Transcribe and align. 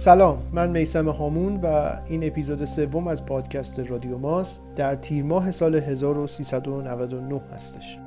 سلام 0.00 0.42
من 0.52 0.70
میسم 0.70 1.08
هامون 1.08 1.56
و 1.56 1.96
این 2.06 2.26
اپیزود 2.26 2.64
سوم 2.64 3.08
از 3.08 3.26
پادکست 3.26 3.78
رادیو 3.78 4.18
ماس 4.18 4.58
در 4.76 4.96
تیر 4.96 5.24
ماه 5.24 5.50
سال 5.50 5.74
1399 5.74 7.40
هستش. 7.54 7.98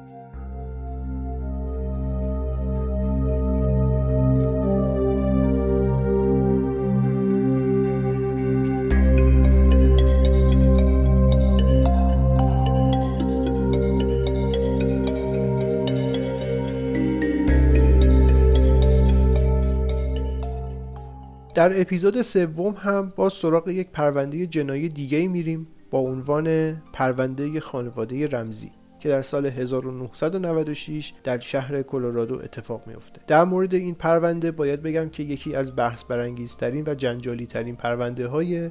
در 21.64 21.82
اپیزود 21.82 22.22
سوم 22.22 22.74
هم 22.74 23.14
با 23.16 23.30
سراغ 23.30 23.68
یک 23.68 23.90
پرونده 23.92 24.48
جنایی 24.48 24.90
دیگه 24.90 25.28
میریم 25.28 25.68
با 25.92 26.00
عنوان 26.00 26.76
پرونده 26.94 27.60
خانواده 27.60 28.28
رمزی 28.28 28.72
که 29.00 29.10
در 29.10 29.22
سال 29.22 29.46
1996 29.46 31.14
در 31.24 31.40
شهر 31.40 31.82
کلرادو 31.82 32.36
اتفاق 32.36 32.88
میفته 32.88 33.22
در 33.28 33.44
مورد 33.44 33.74
این 33.74 33.96
پرونده 33.96 34.52
باید 34.52 34.82
بگم 34.82 35.10
که 35.10 35.24
یکی 35.24 35.56
از 35.56 35.76
بحث 35.76 36.04
برانگیزترین 36.04 36.84
و 36.88 36.96
جنجالی 36.96 37.46
ترین 37.46 37.76
پرونده 37.76 38.28
های 38.28 38.70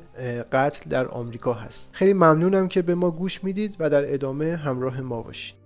قتل 0.53 0.91
در 0.91 1.09
آمریکا 1.09 1.53
هست. 1.53 1.91
خیلی 1.92 2.12
ممنونم 2.12 2.69
که 2.69 2.83
به 2.83 2.94
ما 2.94 3.11
گوش 3.11 3.44
می‌دید 3.44 3.77
و 3.81 3.91
در 3.91 4.14
ادامه 4.14 4.56
همراه 4.56 5.00
ما 5.00 5.22
باشید. 5.22 5.61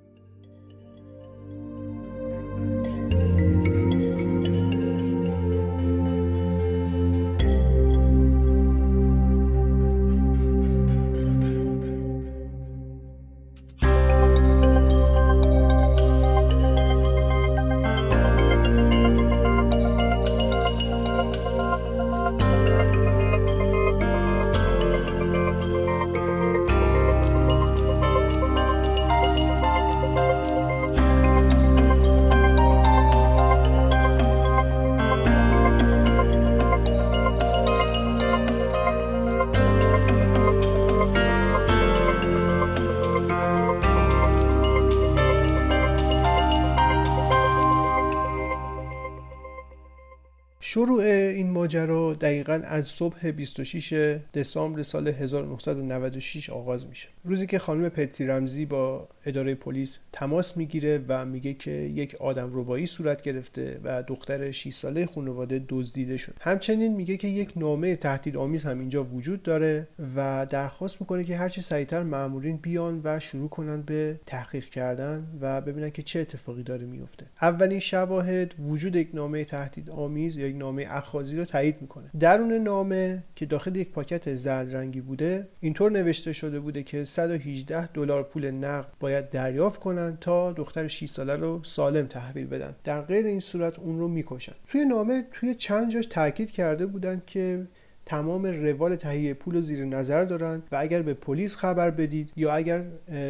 شروع 50.77 51.02
این 51.02 51.50
ماجرا 51.50 52.14
دقیقا 52.14 52.60
از 52.64 52.86
صبح 52.86 53.30
26 53.30 54.19
دسامبر 54.34 54.82
سال 54.82 55.08
1996 55.08 56.50
آغاز 56.50 56.86
میشه. 56.86 57.08
روزی 57.24 57.46
که 57.46 57.58
خانم 57.58 57.88
پتی 57.88 58.26
رمزی 58.26 58.66
با 58.66 59.09
اداره 59.26 59.54
پلیس 59.54 59.98
تماس 60.12 60.56
می‌گیره 60.56 61.04
و 61.09 61.25
میگه 61.25 61.54
که 61.54 61.70
یک 61.70 62.15
آدم 62.15 62.50
ربایی 62.53 62.86
صورت 62.86 63.22
گرفته 63.22 63.81
و 63.84 64.03
دختر 64.03 64.50
6 64.50 64.72
ساله 64.72 65.06
خانواده 65.06 65.65
دزدیده 65.69 66.16
شد. 66.16 66.34
همچنین 66.41 66.97
میگه 66.97 67.16
که 67.16 67.28
یک 67.28 67.53
نامه 67.56 67.97
تهدیدآمیز 67.97 68.65
هم 68.65 68.81
اینجا 68.81 69.04
وجود 69.04 69.42
داره 69.42 69.88
و 70.16 70.47
درخواست 70.50 71.00
می‌کنه 71.00 71.25
که 71.25 71.36
هرچی 71.36 71.60
سریعتر 71.60 72.03
مامورین 72.03 72.56
بیان 72.56 73.00
و 73.04 73.20
شروع 73.20 73.48
کنن 73.48 73.82
به 73.82 74.20
تحقیق 74.26 74.65
کردن 74.65 75.26
و 75.41 75.60
ببینن 75.60 75.91
که 75.91 76.03
چه 76.03 76.20
اتفاقی 76.20 76.62
داره 76.62 76.86
میفته. 76.86 77.26
اولین 77.42 77.81
شواهد 77.81 78.54
وجود 78.69 78.97
یک 78.97 79.09
نامه 79.15 79.44
تهدیدآمیز 79.44 80.36
یا 80.36 80.47
یک 80.47 80.56
نامه 80.66 80.87
اخاذی 80.91 81.37
رو 81.37 81.44
تایید 81.44 81.77
می‌کنه. 81.81 82.10
درون 82.21 82.53
نامه 82.53 83.22
که 83.37 83.47
داخل 83.47 83.77
یک 83.77 83.91
پاکت 83.91 84.34
زرد 84.34 84.77
رنگی 84.77 85.00
بوده 85.00 85.49
اینطور 85.60 85.91
نوشته 85.91 86.32
شده 86.32 86.60
بوده 86.60 86.82
که 86.82 87.04
118 87.04 87.87
دلار 87.87 88.22
پول 88.22 88.50
نقد 88.50 88.88
باید 89.00 89.31
دریافت 89.31 89.81
کنن 89.81 90.19
تا 90.21 90.53
دختر 90.53 90.88
6 90.88 91.06
ساله 91.06 91.37
رو 91.37 91.60
سالم 91.65 92.06
تحویل 92.06 92.47
بدن. 92.47 92.75
در 92.84 93.03
غیر 93.03 93.27
این 93.27 93.41
صورت 93.41 93.78
اون 93.78 93.99
رو 93.99 94.09
می‌کشن. 94.09 94.53
توی 94.69 94.84
نامه 94.84 95.25
توی 95.32 95.54
چند 95.54 95.91
جاش 95.91 96.06
تاکید 96.06 96.50
کرده 96.50 96.87
بودن 96.87 97.22
که 97.27 97.66
تمام 98.06 98.47
روال 98.47 98.97
تهیه 98.97 99.34
پول 99.34 99.61
زیر 99.61 99.84
نظر 99.84 100.25
دارن 100.25 100.62
و 100.72 100.77
اگر 100.77 101.03
به 101.03 101.15
پلیس 101.15 101.56
خبر 101.56 101.91
بدید 101.91 102.33
یا 102.37 102.55
اگر 102.55 102.84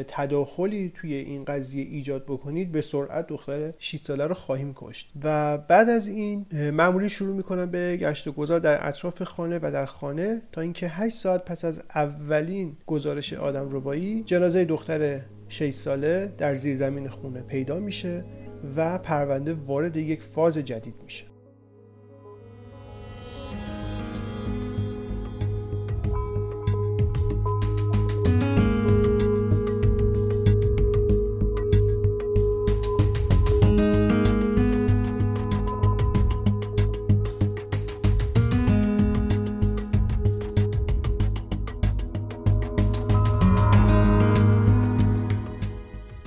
تداخلی 0.08 0.92
توی 0.94 1.14
این 1.14 1.44
قضیه 1.44 1.84
ایجاد 1.84 2.24
بکنید 2.24 2.72
به 2.72 2.80
سرعت 2.80 3.26
دختر 3.26 3.72
6 3.78 3.96
ساله 3.96 4.26
رو 4.26 4.34
خواهیم 4.34 4.72
کشت. 4.76 5.12
و 5.24 5.58
بعد 5.58 5.88
از 5.88 6.08
این 6.08 6.46
ماموری 6.70 7.08
شروع 7.08 7.36
می‌کنن 7.36 7.66
به 7.66 7.96
گشت 7.96 8.28
و 8.28 8.32
گذار 8.32 8.60
در 8.60 8.88
اطراف 8.88 9.22
خانه 9.22 9.58
و 9.62 9.70
در 9.72 9.86
خانه 9.86 10.42
تا 10.52 10.60
اینکه 10.60 10.88
8 10.88 11.16
ساعت 11.16 11.44
پس 11.44 11.64
از 11.64 11.82
اولین 11.94 12.76
گزارش 12.86 13.32
آدم 13.32 13.68
ربایی 13.72 14.22
جنازه 14.22 14.64
دختر 14.64 15.20
6 15.48 15.70
ساله 15.70 16.32
در 16.38 16.54
زیر 16.54 16.76
زمین 16.76 17.08
خونه 17.08 17.42
پیدا 17.42 17.80
میشه 17.80 18.24
و 18.76 18.98
پرونده 18.98 19.54
وارد 19.54 19.96
یک 19.96 20.22
فاز 20.22 20.58
جدید 20.58 20.94
میشه. 21.04 21.35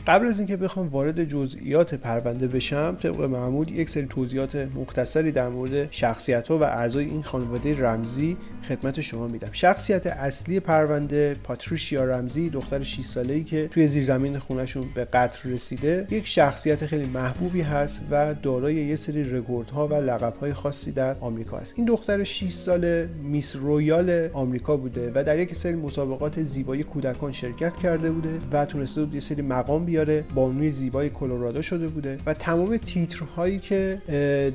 قبل 0.10 0.28
از 0.28 0.40
اینکه 0.40 0.58
بخوام 0.58 0.88
وارد 0.88 1.24
جزئیات 1.24 1.96
پرونده 1.96 2.48
بشم 2.48 2.98
طبق 3.00 3.22
معمول 3.22 3.70
یک 3.70 3.90
سری 3.90 4.06
توضیحات 4.06 4.56
مختصری 4.56 5.32
در 5.32 5.50
مورد 5.50 5.92
شخصیت 5.92 6.48
ها 6.48 6.58
و 6.58 6.64
اعضای 6.64 7.06
این 7.06 7.24
خانواده 7.24 7.80
رمزی 7.80 8.38
خدمت 8.68 9.02
شما 9.02 9.28
میدم. 9.28 9.50
شخصیت 9.52 10.08
اصلی 10.08 10.60
پرونده 10.60 11.36
پاتریشیا 11.44 12.04
رمزی 12.04 12.50
دختر 12.50 12.84
6 12.84 13.02
ساله 13.02 13.34
ای 13.34 13.44
که 13.44 13.68
توی 13.68 13.88
زیرزمین 13.88 14.40
خونهشون 14.40 14.84
به 14.96 15.06
قتل 15.06 15.50
رسیده 15.50 16.08
یک 16.10 16.28
شخصیت 16.28 16.86
خیلی 16.86 17.08
محبوبی 17.08 17.62
هست 17.62 18.02
و 18.12 18.36
دارای 18.44 18.76
یه 18.76 18.96
سری 18.96 19.24
رکوردها 19.24 19.88
و 19.88 19.94
لقب‌های 19.94 20.54
خاصی 20.54 20.92
در 20.92 21.16
آمریکا 21.20 21.58
است 21.58 21.74
این 21.76 21.86
دختر 21.86 22.24
6 22.24 22.52
ساله 22.52 23.10
Miss 23.24 23.56
Royal 23.56 24.30
آمریکا 24.34 24.78
بوده 24.78 25.12
و 25.16 25.24
در 25.24 25.40
یک 25.40 25.56
سری 25.56 25.76
مسابقات 25.76 26.44
زیبایی 26.44 26.84
کودکان 26.84 27.32
شرکت 27.32 27.78
کرده 27.78 28.12
بوده 28.12 28.40
و 28.52 28.66
تونسته 28.66 29.02
بود 29.02 29.14
یه 29.14 29.20
سری 29.20 29.42
مقام 29.42 29.86
بیاره. 29.86 29.99
بانوی 30.36 30.72
زیبای 30.72 31.10
کلرادو 31.10 31.62
شده 31.62 31.88
بوده 31.88 32.18
و 32.26 32.34
تمام 32.34 32.78
تیترهایی 32.78 33.60
که 33.60 34.02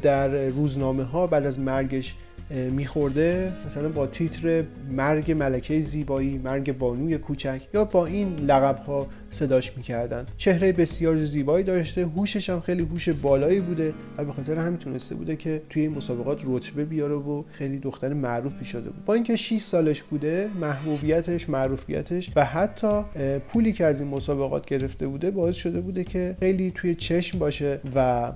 در 0.02 0.28
روزنامه 0.48 1.04
ها 1.04 1.26
بعد 1.26 1.46
از 1.46 1.58
مرگش 1.58 2.14
میخورده 2.50 3.52
مثلا 3.66 3.88
با 3.88 4.06
تیتر 4.06 4.64
مرگ 4.90 5.32
ملکه 5.32 5.80
زیبایی 5.80 6.38
مرگ 6.38 6.78
بانوی 6.78 7.18
کوچک 7.18 7.62
یا 7.74 7.84
با 7.84 8.06
این 8.06 8.36
لقب 8.36 8.76
ها 8.76 9.06
صداش 9.34 9.76
می‌کردن 9.76 10.26
چهره 10.36 10.72
بسیار 10.72 11.16
زیبایی 11.16 11.64
داشته 11.64 12.06
هوشش 12.06 12.50
هم 12.50 12.60
خیلی 12.60 12.82
هوش 12.82 13.08
بالایی 13.08 13.60
بوده 13.60 13.94
و 14.18 14.24
به 14.24 14.32
خاطر 14.32 14.56
همین 14.56 14.78
تونسته 14.78 15.14
بوده 15.14 15.36
که 15.36 15.62
توی 15.70 15.82
این 15.82 15.92
مسابقات 15.92 16.38
رتبه 16.46 16.84
بیاره 16.84 17.14
و 17.14 17.42
خیلی 17.52 17.78
دختر 17.78 18.12
معروفی 18.12 18.64
شده 18.64 18.90
بود. 18.90 19.04
با 19.04 19.14
اینکه 19.14 19.36
6 19.36 19.60
سالش 19.60 20.02
بوده 20.02 20.50
محبوبیتش 20.60 21.48
معروفیتش 21.48 22.30
و 22.36 22.44
حتی 22.44 23.02
پولی 23.48 23.72
که 23.72 23.84
از 23.84 24.00
این 24.00 24.10
مسابقات 24.10 24.66
گرفته 24.66 25.06
بوده 25.06 25.30
باعث 25.30 25.56
شده 25.56 25.80
بوده 25.80 26.04
که 26.04 26.36
خیلی 26.40 26.72
توی 26.74 26.94
چشم 26.94 27.38
باشه 27.38 27.80
و 27.94 28.32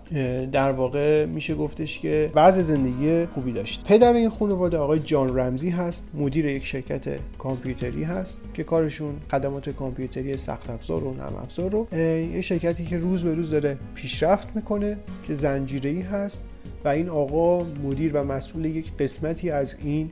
در 0.52 0.72
واقع 0.72 1.26
میشه 1.26 1.54
گفتش 1.54 1.98
که 1.98 2.30
وضع 2.34 2.62
زندگی 2.62 3.26
خوبی 3.26 3.52
داشت. 3.52 3.84
پدر 3.84 4.12
این 4.12 4.30
خانواده 4.30 4.76
آقای 4.76 4.98
جان 4.98 5.38
رمزی 5.38 5.70
هست 5.70 6.04
مدیر 6.14 6.46
یک 6.46 6.64
شرکت 6.64 7.18
کامپیوتری 7.38 8.04
هست 8.04 8.38
که 8.54 8.64
کارشون 8.64 9.14
خدمات 9.30 9.70
کامپیوتری 9.70 10.36
سخت 10.36 10.70
افزار 10.90 11.04
و 11.04 11.14
نرم 11.14 11.36
افزار 11.36 11.70
رو 11.70 11.98
یه 12.34 12.40
شرکتی 12.40 12.84
که 12.84 12.98
روز 12.98 13.24
به 13.24 13.34
روز 13.34 13.50
داره 13.50 13.78
پیشرفت 13.94 14.48
می‌کنه 14.54 14.96
که 15.26 15.34
زنجیره 15.34 16.02
هست 16.02 16.42
و 16.84 16.88
این 16.88 17.08
آقا 17.08 17.62
مدیر 17.62 18.10
و 18.14 18.24
مسئول 18.24 18.64
یک 18.64 18.96
قسمتی 18.96 19.50
از 19.50 19.74
این 19.84 20.10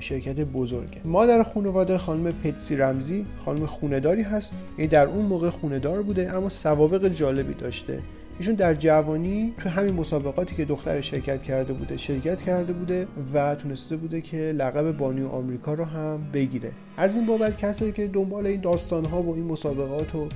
شرکت 0.00 0.40
بزرگه. 0.40 1.00
مادر 1.04 1.42
خانواده 1.42 1.98
خانم 1.98 2.32
پتسی 2.32 2.76
رمزی 2.76 3.26
خانم 3.44 3.66
خونداری 3.66 4.22
هست. 4.22 4.54
یعنی 4.78 4.88
در 4.88 5.06
اون 5.06 5.26
موقع 5.26 5.50
خوندار 5.50 6.02
بوده 6.02 6.36
اما 6.36 6.48
سوابق 6.48 7.08
جالبی 7.08 7.54
داشته. 7.54 7.98
ایشون 8.38 8.54
در 8.54 8.74
جوانی 8.74 9.54
تو 9.62 9.68
همین 9.68 9.94
مسابقاتی 9.94 10.54
که 10.54 10.64
دختر 10.64 11.00
شرکت 11.00 11.42
کرده 11.42 11.72
بوده 11.72 11.96
شرکت 11.96 12.42
کرده 12.42 12.72
بوده 12.72 13.06
و 13.34 13.54
تونسته 13.54 13.96
بوده 13.96 14.20
که 14.20 14.36
لقب 14.36 14.96
بانیو 14.96 15.28
آمریکا 15.28 15.74
رو 15.74 15.84
هم 15.84 16.20
بگیره. 16.32 16.72
از 16.96 17.16
این 17.16 17.26
بابت 17.26 17.58
کسایی 17.58 17.92
که 17.92 18.06
دنبال 18.06 18.46
این 18.46 18.60
داستان 18.60 19.04
ها 19.04 19.22
و 19.22 19.34
این 19.34 19.44
مسابقات 19.44 20.14
و 20.14 20.28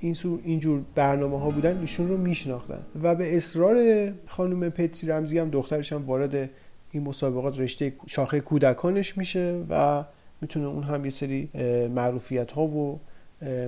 این 0.00 0.16
اینجور 0.44 0.82
برنامه 0.94 1.40
ها 1.40 1.50
بودن 1.50 1.80
ایشون 1.80 2.08
رو 2.08 2.16
میشناختن. 2.16 2.80
و 3.02 3.14
به 3.14 3.36
اصرار 3.36 3.76
خانم 4.26 4.70
پتسی 4.70 5.06
رمزی 5.06 5.38
هم 5.38 5.50
دخترش 5.50 5.92
هم 5.92 6.06
وارد 6.06 6.50
این 6.90 7.02
مسابقات 7.02 7.58
رشته 7.58 7.92
شاخه 8.06 8.40
کودکانش 8.40 9.18
میشه 9.18 9.64
و 9.70 10.04
می‌تونه 10.40 10.66
اون 10.66 10.82
هم 10.82 11.04
یه 11.04 11.10
سری 11.10 11.48
معروفیت 11.94 12.52
ها 12.52 12.62
و 12.62 13.00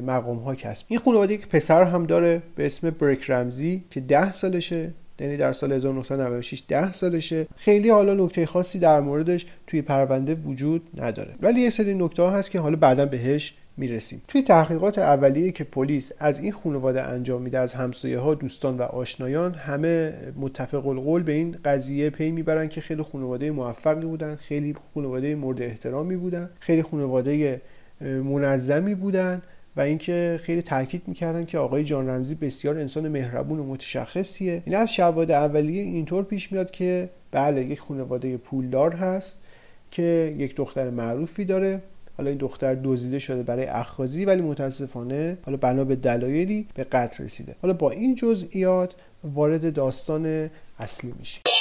مقام 0.07 0.39
ها 0.39 0.55
کسب. 0.55 0.87
این 0.89 0.99
خانواده 1.01 1.35
یک 1.35 1.49
پسر 1.49 1.85
هم 1.85 2.07
داره 2.07 2.43
به 2.57 2.67
اسم 2.67 2.91
بریک 2.91 3.31
رمزی 3.31 3.85
که 3.91 4.01
ده 4.01 4.31
سالشه 4.31 4.91
یعنی 5.21 5.37
در 5.37 5.53
سال 5.53 5.73
1996 5.73 6.63
ده 6.69 6.93
سالشه. 6.93 7.47
خیلی 7.57 7.91
حالا 7.91 8.15
نکته 8.15 8.47
خاصی 8.47 8.79
در 8.79 9.01
موردش 9.01 9.47
توی 9.67 9.83
پرونده 9.83 10.35
وجود 10.35 10.83
نداره. 10.97 11.35
ولی 11.43 11.61
یه 11.61 11.71
سری 11.71 11.95
نکته 11.95 12.29
هست 12.29 12.51
که 12.51 12.61
حالا 12.61 12.77
بعدا 12.77 13.07
بهش 13.07 13.55
می‌رسیم. 13.77 14.23
توی 14.29 14.43
تحقیقات 14.43 14.99
اولیه 14.99 15.53
که 15.53 15.65
پلیس 15.65 16.13
از 16.19 16.41
این 16.41 16.53
خانواده 16.53 17.03
انجام 17.03 17.43
میده 17.43 17.59
از 17.59 17.75
همسایه 17.75 18.19
ها 18.19 18.35
دوستان 18.35 18.77
و 18.77 18.83
آشنایان 18.83 19.55
همه 19.55 20.15
متفق 20.37 20.87
القول 20.87 21.23
به 21.23 21.33
این 21.33 21.57
قضیه 21.65 22.11
پی 22.11 22.31
می‌برن 22.31 22.69
که 22.69 22.81
خیلی 22.81 23.03
خانواده 23.03 23.51
موفقی 23.51 24.07
بودن 24.07 24.37
خیلی 24.37 24.75
خانواده 24.95 25.35
مورد 25.35 25.63
احترامی 25.63 26.17
بودن 26.17 26.51
خیلی 26.61 26.83
خانواده 26.83 27.61
منظمی 28.01 28.95
بودن. 28.95 29.43
و 29.77 29.81
اینکه 29.81 30.41
خیلی 30.43 30.63
تاکید 30.63 31.03
می‌کردن 31.07 31.45
که 31.45 31.59
آقای 31.59 31.85
جان 31.85 32.09
رمزی 32.09 32.35
بسیار 32.35 32.79
انسان 32.79 33.09
مهربون 33.09 33.59
و 33.59 33.65
متشخصیه. 33.65 34.63
این 34.67 34.77
از 34.77 34.93
شواهد 34.93 35.31
اولیه 35.31 35.83
اینطور 35.83 36.25
پیش 36.25 36.53
میاد 36.53 36.71
که 36.71 37.11
بله 37.31 37.65
یک 37.65 37.81
خانواده 37.81 38.37
پولدار 38.37 38.95
هست 38.95 39.43
که 39.91 40.35
یک 40.39 40.57
دختر 40.57 40.91
معروفی 40.91 41.45
داره. 41.45 41.83
حالا 42.17 42.31
این 42.31 42.39
دختر 42.39 42.75
دزدیده 42.85 43.19
شده 43.19 43.43
برای 43.43 43.65
اخاذی 43.65 44.25
ولی 44.25 44.43
متاسفانه 44.43 45.39
حالا 45.43 45.57
بنا 45.57 45.85
به 45.85 45.97
دلایلی 45.97 46.67
به 46.75 46.85
قتل 46.85 47.25
رسیده. 47.25 47.55
حالا 47.63 47.75
با 47.75 47.91
این 47.91 48.15
جزئیات 48.15 48.95
وارد 49.25 49.75
داستان 49.75 50.51
اصلی 50.79 51.15
میشه 51.19 51.52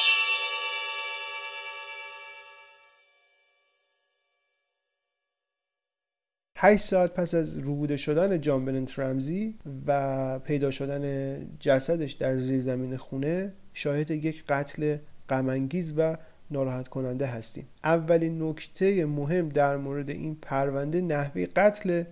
8 6.63 6.83
ساعت 6.83 7.13
پس 7.13 7.35
از 7.35 7.57
روبوده 7.57 7.97
شدن 7.97 8.41
جان 8.41 8.65
بننت 8.65 8.99
رمزی 8.99 9.55
و 9.87 10.39
پیدا 10.39 10.71
شدن 10.71 11.35
جسدش 11.59 12.11
در 12.11 12.37
زیر 12.37 12.61
زمین 12.61 12.97
خونه 12.97 13.53
شاهد 13.73 14.11
یک 14.11 14.43
قتل 14.45 14.97
غمانگیز 15.29 15.93
و 15.97 16.17
ناراحت 16.51 16.87
کننده 16.87 17.25
هستیم. 17.25 17.67
اولین 17.83 18.43
نکته 18.43 19.05
مهم 19.05 19.49
در 19.49 19.77
مورد 19.77 20.09
این 20.09 20.37
پرونده 20.41 21.01
نحوه 21.01 21.45
قتل 21.45 22.03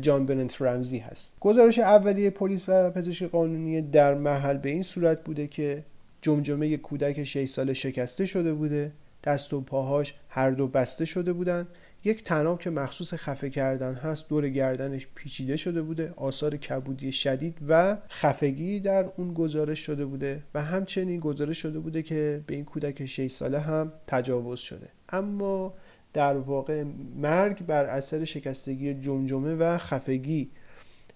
جان 0.00 0.26
بننت 0.26 0.62
رمزی 0.62 0.98
هست. 0.98 1.36
گزارش 1.40 1.78
اولیه 1.78 2.30
پلیس 2.30 2.68
و 2.68 2.90
پزشک 2.90 3.26
قانونی 3.30 3.82
در 3.82 4.14
محل 4.14 4.56
به 4.56 4.70
این 4.70 4.82
صورت 4.82 5.24
بوده 5.24 5.46
که 5.46 5.84
جمجمه 6.22 6.76
کودک 6.76 7.24
6 7.24 7.48
ساله 7.48 7.74
شکسته 7.74 8.26
شده 8.26 8.54
بوده 8.54 8.92
دست 9.24 9.52
و 9.52 9.60
پاهاش 9.60 10.14
هر 10.28 10.50
دو 10.50 10.68
بسته 10.68 11.04
شده 11.04 11.32
بودند 11.32 11.66
یک 12.06 12.24
تناب 12.24 12.60
که 12.60 12.70
مخصوص 12.70 13.14
خفه 13.14 13.50
کردن 13.50 13.94
هست 13.94 14.28
دور 14.28 14.48
گردنش 14.48 15.06
پیچیده 15.14 15.56
شده 15.56 15.82
بوده 15.82 16.12
آثار 16.16 16.56
کبودی 16.56 17.12
شدید 17.12 17.58
و 17.68 17.96
خفگی 18.10 18.80
در 18.80 19.04
اون 19.16 19.34
گزارش 19.34 19.78
شده 19.78 20.04
بوده 20.04 20.42
و 20.54 20.62
همچنین 20.62 21.20
گزارش 21.20 21.58
شده 21.58 21.78
بوده 21.78 22.02
که 22.02 22.44
به 22.46 22.54
این 22.54 22.64
کودک 22.64 23.06
6 23.06 23.26
ساله 23.30 23.58
هم 23.60 23.92
تجاوز 24.06 24.58
شده. 24.58 24.88
اما 25.08 25.74
در 26.12 26.36
واقع 26.36 26.84
مرگ 27.16 27.66
بر 27.66 27.84
اثر 27.84 28.24
شکستگی 28.24 28.94
جمجمه 28.94 29.54
و 29.54 29.78
خفگی 29.78 30.50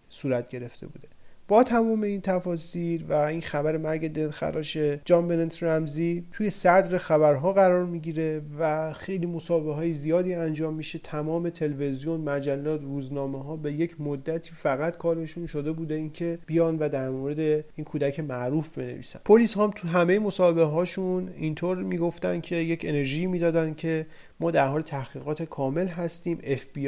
صورت 0.08 0.48
گرفته 0.48 0.86
بوده. 0.86 1.08
با 1.50 1.62
تمام 1.62 2.02
این 2.02 2.20
تفاصیل 2.20 3.04
و 3.08 3.12
این 3.12 3.40
خبر 3.40 3.76
مرگ 3.76 4.12
دلخراش 4.12 4.76
جان 5.04 5.28
بنت 5.28 5.62
رمزی 5.62 6.24
توی 6.32 6.50
صدر 6.50 6.98
خبرها 6.98 7.52
قرار 7.52 7.84
می‌گیره 7.84 8.42
و 8.58 8.92
خیلی 8.92 9.26
مسابقه 9.26 9.72
های 9.72 9.92
زیادی 9.92 10.34
انجام 10.34 10.74
میشه. 10.74 10.98
تمام 10.98 11.50
تلویزیون 11.50 12.20
مجلات 12.20 12.80
روزنامه 12.80 13.44
ها 13.44 13.56
به 13.56 13.72
یک 13.72 14.00
مدتی 14.00 14.50
فقط 14.54 14.96
کارشون 14.96 15.46
شده 15.46 15.72
بوده 15.72 15.94
اینکه 15.94 16.38
بیان 16.46 16.78
و 16.78 16.88
در 16.88 17.10
مورد 17.10 17.38
این 17.76 17.84
کودک 17.84 18.20
معروف 18.20 18.78
بنویسن. 18.78 19.20
پلیس 19.24 19.56
هم 19.56 19.70
تو 19.70 19.88
همه 19.88 20.18
مسابقه 20.18 20.64
هاشون 20.64 21.28
اینطور 21.36 21.76
می‌گفتن 21.76 22.40
که 22.40 22.56
یک 22.56 22.84
انرژی 22.84 23.26
می‌دادن 23.26 23.74
که 23.74 24.06
ما 24.40 24.50
در 24.50 24.66
حال 24.66 24.82
تحقیقات 24.82 25.42
کامل 25.42 25.86
هستیم. 25.86 26.38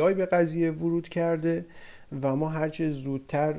آی 0.03 0.15
به 0.15 0.27
قضیه 0.27 0.71
ورود 0.71 1.09
کرده 1.09 1.65
و 2.23 2.37
ما 2.37 2.49
هرچه 2.49 2.91
زودتر 2.91 3.55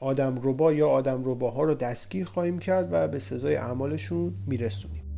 آدم 0.00 0.40
ربا 0.42 0.72
یا 0.72 0.88
آدم 0.88 1.22
رباها 1.24 1.62
رو 1.62 1.74
دستگیر 1.74 2.24
خواهیم 2.24 2.58
کرد 2.58 2.88
و 2.92 3.08
به 3.08 3.18
سزای 3.18 3.56
اعمالشون 3.56 4.34
میرسونیم. 4.46 5.09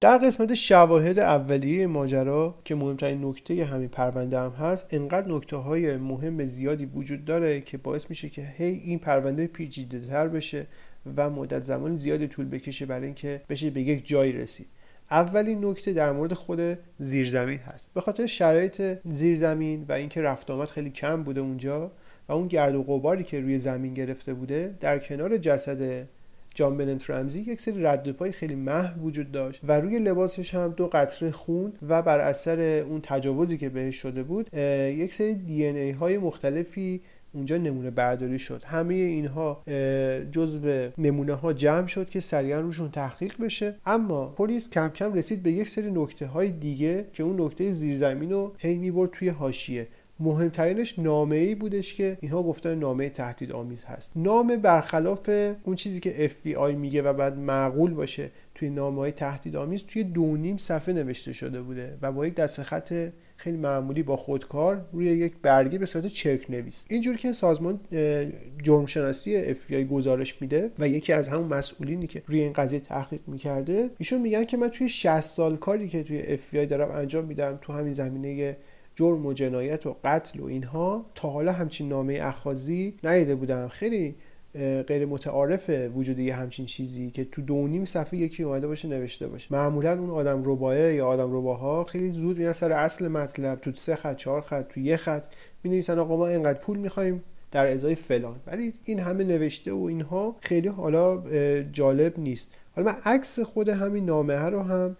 در 0.00 0.18
قسمت 0.18 0.54
شواهد 0.54 1.18
اولیه 1.18 1.86
ماجرا 1.86 2.54
که 2.64 2.74
مهمترین 2.74 3.24
نکته 3.24 3.64
همین 3.64 3.88
پرونده 3.88 4.38
هم 4.38 4.50
هست 4.50 4.86
انقدر 4.90 5.28
نکته 5.28 5.56
های 5.56 5.96
مهم 5.96 6.44
زیادی 6.44 6.86
وجود 6.86 7.24
داره 7.24 7.60
که 7.60 7.78
باعث 7.78 8.10
میشه 8.10 8.28
که 8.28 8.42
هی 8.56 8.64
این 8.64 8.98
پرونده 8.98 9.46
پیچیده 9.46 10.00
تر 10.00 10.28
بشه 10.28 10.66
و 11.16 11.30
مدت 11.30 11.62
زمان 11.62 11.96
زیادی 11.96 12.28
طول 12.28 12.48
بکشه 12.48 12.86
برای 12.86 13.04
اینکه 13.04 13.42
بشه 13.48 13.70
به 13.70 13.82
یک 13.82 14.06
جایی 14.06 14.32
رسید. 14.32 14.66
اولین 15.10 15.64
نکته 15.64 15.92
در 15.92 16.12
مورد 16.12 16.34
خود 16.34 16.78
زیرزمین 16.98 17.58
هست. 17.58 17.88
به 17.94 18.00
خاطر 18.00 18.26
شرایط 18.26 18.98
زیرزمین 19.04 19.84
و 19.88 19.92
اینکه 19.92 20.22
رفت 20.22 20.50
آمد 20.50 20.68
خیلی 20.68 20.90
کم 20.90 21.22
بوده 21.22 21.40
اونجا 21.40 21.92
و 22.28 22.32
اون 22.32 22.48
گرد 22.48 22.74
و 22.74 22.82
غباری 22.82 23.24
که 23.24 23.40
روی 23.40 23.58
زمین 23.58 23.94
گرفته 23.94 24.34
بوده 24.34 24.76
در 24.80 24.98
کنار 24.98 25.36
جسد 25.36 26.08
جان 26.54 26.76
بنت 26.76 27.10
رمزی 27.10 27.40
یک 27.40 27.60
سری 27.60 27.82
رد 27.82 28.12
پای 28.12 28.32
خیلی 28.32 28.54
محو 28.54 29.00
وجود 29.00 29.32
داشت 29.32 29.60
و 29.68 29.80
روی 29.80 29.98
لباسش 29.98 30.54
هم 30.54 30.74
دو 30.76 30.86
قطره 30.86 31.30
خون 31.30 31.72
و 31.88 32.02
بر 32.02 32.20
اثر 32.20 32.60
اون 32.60 33.00
تجاوزی 33.02 33.58
که 33.58 33.68
بهش 33.68 33.96
شده 33.96 34.22
بود 34.22 34.54
یک 34.54 35.14
سری 35.14 35.34
دی 35.34 35.64
ای 35.64 35.90
های 35.90 36.18
مختلفی 36.18 37.00
اونجا 37.32 37.56
نمونه 37.56 37.90
برداری 37.90 38.38
شد. 38.38 38.62
همه 38.66 38.94
اینها 38.94 39.62
جزو 40.32 40.88
نمونه 40.98 41.34
ها 41.34 41.52
جمع 41.52 41.86
شد 41.86 42.08
که 42.08 42.20
سریعا 42.20 42.60
روشون 42.60 42.90
تحقیق 42.90 43.34
بشه. 43.42 43.74
اما 43.86 44.26
پلیس 44.26 44.70
کم 44.70 44.88
کم 44.88 45.14
رسید 45.14 45.42
به 45.42 45.52
یک 45.52 45.68
سری 45.68 45.90
نکته 45.90 46.26
های 46.26 46.52
دیگه 46.52 47.06
که 47.12 47.22
اون 47.22 47.40
نکته 47.40 47.72
زیرزمین 47.72 48.30
رو 48.30 48.54
هی 48.58 48.78
می‌برد 48.78 49.10
توی 49.10 49.28
حاشیه. 49.28 49.88
مهمترینش 50.20 50.98
نامه 50.98 51.36
ای 51.36 51.54
بودش 51.54 51.94
که 51.94 52.18
اینها 52.20 52.42
گفتن 52.42 52.74
نامه 52.74 53.08
تهدید 53.08 53.52
آمیز 53.52 53.84
هست. 53.84 54.10
نامه 54.16 54.56
برخلاف 54.56 55.28
اون 55.64 55.76
چیزی 55.76 56.00
که 56.00 56.28
FBI 56.28 56.74
میگه 56.74 57.02
و 57.02 57.12
بعد 57.12 57.38
معقول 57.38 57.94
باشه 57.94 58.30
توی 58.54 58.70
نامه 58.70 58.98
های 58.98 59.12
تهدید 59.12 59.56
آمیز 59.56 59.84
توی 59.84 60.04
دو 60.04 60.36
نیم 60.36 60.56
صفحه 60.56 60.94
نوشته 60.94 61.32
شده 61.32 61.62
بوده 61.62 61.98
و 62.02 62.12
با 62.12 62.26
یک 62.26 62.34
دست 62.34 62.62
خط 62.62 63.10
خیلی 63.36 63.56
معمولی 63.56 64.02
با 64.02 64.16
خودکار 64.16 64.84
روی 64.92 65.06
یک 65.06 65.32
برگه 65.42 65.78
به 65.78 65.86
صورت 65.86 66.06
چرک 66.06 66.50
نویس 66.50 66.84
اینجور 66.88 67.16
که 67.16 67.32
سازمان 67.32 67.80
جرم 68.62 68.86
شناسی 68.86 69.54
FBI 69.54 69.72
گزارش 69.72 70.42
میده 70.42 70.70
و 70.78 70.88
یکی 70.88 71.12
از 71.12 71.28
همون 71.28 71.54
مسئولینی 71.54 72.06
که 72.06 72.22
روی 72.26 72.40
این 72.40 72.52
قضیه 72.52 72.80
تحقیق 72.80 73.20
می‌کرده 73.26 73.90
ایشون 73.98 74.20
میگن 74.20 74.44
که 74.44 74.56
من 74.56 74.68
توی 74.68 74.88
60 74.88 75.20
سال 75.20 75.56
کاری 75.56 75.88
که 75.88 76.02
توی 76.02 76.22
FBI 76.36 76.68
دارم 76.68 76.90
انجام 76.90 77.24
میدم 77.24 77.58
تو 77.62 77.72
همین 77.72 77.92
زمینه 77.92 78.56
جرم 79.00 79.26
و 79.26 79.32
جنایت 79.32 79.86
و 79.86 79.96
قتل 80.04 80.40
و 80.40 80.44
اینها 80.44 81.06
تا 81.14 81.30
حالا 81.30 81.52
همچین 81.52 81.88
نامه 81.88 82.18
اخازی 82.22 82.94
ندیده 83.04 83.34
بودم 83.34 83.68
خیلی 83.68 84.14
غیر 84.86 85.06
متعارف 85.06 85.70
وجود 85.94 86.18
یه 86.18 86.34
همچین 86.34 86.66
چیزی 86.66 87.10
که 87.10 87.24
تو 87.24 87.42
دو 87.42 87.66
نیم 87.66 87.84
صفحه 87.84 88.18
یکی 88.18 88.42
اومده 88.42 88.66
باشه 88.66 88.88
نوشته 88.88 89.28
باشه. 89.28 89.48
معمولا 89.54 89.98
اون 89.98 90.10
آدم 90.10 90.42
ربایه 90.44 90.94
یا 90.94 91.06
آدم 91.06 91.36
رباها 91.36 91.84
خیلی 91.84 92.10
زود 92.10 92.38
میان 92.38 92.52
سر 92.52 92.72
اصل 92.72 93.08
مطلب 93.08 93.60
تو 93.60 93.72
سه 93.74 93.96
خط 93.96 94.16
چهار 94.16 94.40
خط 94.40 94.68
تو 94.68 94.80
یه 94.80 94.96
خط 94.96 95.26
می 95.64 95.70
نویسن 95.70 95.98
آقا 95.98 96.16
ما 96.16 96.26
اینقدر 96.26 96.58
پول 96.58 96.78
می‌خوایم 96.78 97.22
در 97.50 97.66
ازای 97.66 97.94
فلان. 97.94 98.36
ولی 98.46 98.74
این 98.84 98.98
همه 98.98 99.24
نوشته 99.24 99.72
و 99.72 99.82
اینها 99.82 100.36
خیلی 100.40 100.68
حالا 100.68 101.22
جالب 101.72 102.18
نیست. 102.18 102.50
حالا 102.76 102.92
من 102.92 102.98
عکس 103.04 103.40
خود 103.40 103.68
همین 103.68 104.04
نامه 104.04 104.34
رو 104.34 104.62
هم 104.62 104.96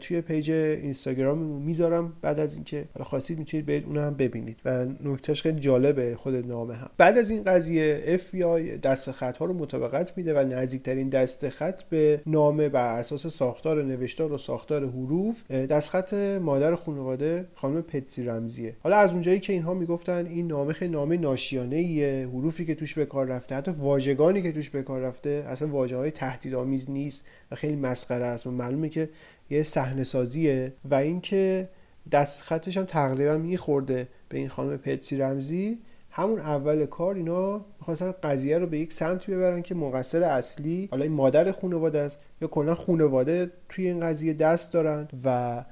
توی 0.00 0.20
page 0.20 0.50
اینستاگرام 0.50 1.38
می‌ذارم 1.38 2.12
بعد 2.22 2.40
از 2.40 2.54
اینکه 2.54 2.84
حالا 2.94 3.04
خواستید 3.04 3.38
می‌تونید 3.38 3.66
برید 3.66 3.84
اون 3.86 3.96
هم 3.98 4.14
ببینید 4.14 4.60
و 4.64 4.86
نکتهش 5.04 5.42
خیلی 5.42 5.60
جالبه 5.60 6.14
خود 6.16 6.34
نامه 6.34 6.74
هم. 6.74 6.90
بعد 6.98 7.18
از 7.18 7.30
این 7.30 7.42
قضیه 7.42 8.02
اف 8.06 8.34
دست 8.82 9.10
خط 9.10 9.36
ها 9.36 9.44
رو 9.44 9.54
مطابقت 9.54 10.12
میده 10.16 10.40
و 10.40 10.46
نزدیکترین 10.46 11.08
دست 11.08 11.48
خط 11.48 11.82
به 11.82 12.20
نامه 12.26 12.68
بر 12.68 12.98
اساس 12.98 13.26
ساختار 13.26 13.82
نوشتار 13.82 14.32
و 14.32 14.38
ساختار 14.38 14.86
حروف 14.86 15.50
دست 15.50 15.90
خط 15.90 16.14
مادر 16.42 16.74
خانواده 16.74 17.46
خانم 17.54 17.82
پتسی 17.82 18.24
رمزیه. 18.24 18.76
حالا 18.80 18.96
از 18.96 19.12
اونجایی 19.12 19.40
که 19.40 19.52
اینها 19.52 19.74
می‌گفتن 19.74 20.26
این 20.26 20.46
نامه 20.46 20.72
خیلی 20.72 20.92
نامه 20.92 21.16
ناشیانه 21.16 21.76
ایه 21.76 22.28
حروفی 22.32 22.64
که 22.64 22.74
توش 22.74 22.94
به 22.94 23.06
کار 23.06 23.26
رفته 23.26 23.54
حتی 23.54 23.70
واژگانی 23.70 24.42
که 24.42 24.52
توش 24.52 24.70
به 24.70 24.82
کار 24.82 25.00
رفته 25.00 25.44
اصلا 25.48 25.68
واژه 25.68 25.96
های 25.96 26.10
تهدیدآمیز 26.10 26.90
نیست. 26.90 27.05
و 27.50 27.54
خیلی 27.54 27.76
مسخره 27.76 28.26
است. 28.26 28.46
و 28.46 28.50
معلومه 28.50 28.88
که 28.88 29.08
یه 29.50 29.62
صحنه 29.62 30.04
سازیه 30.04 30.72
و 30.90 30.94
اینکه 30.94 31.68
دست 32.12 32.42
خطش 32.42 32.76
هم 32.76 32.84
تقریبا 32.84 33.36
میخورده 33.36 34.08
به 34.28 34.38
این 34.38 34.48
خانم 34.48 34.76
پتسی 34.76 35.16
رمزی. 35.16 35.78
همون 36.10 36.38
اول 36.38 36.86
کار 36.86 37.14
اینا 37.14 37.64
می‌خواستن 37.78 38.14
قضیه 38.22 38.58
رو 38.58 38.66
به 38.66 38.78
یک 38.78 38.92
سمتی 38.92 39.32
ببرن 39.32 39.62
که 39.62 39.74
مقصر 39.74 40.22
اصلی 40.22 40.88
حالا 40.90 41.02
این 41.02 41.12
مادر 41.12 41.52
خانواده 41.52 41.98
است 41.98 42.18
یا 42.42 42.48
کلا 42.48 42.74
خانواده 42.74 43.50
توی 43.68 43.86
این 43.86 44.00
قضیه 44.00 44.32
دست 44.32 44.72
دارن 44.72 45.08
و 45.24 45.64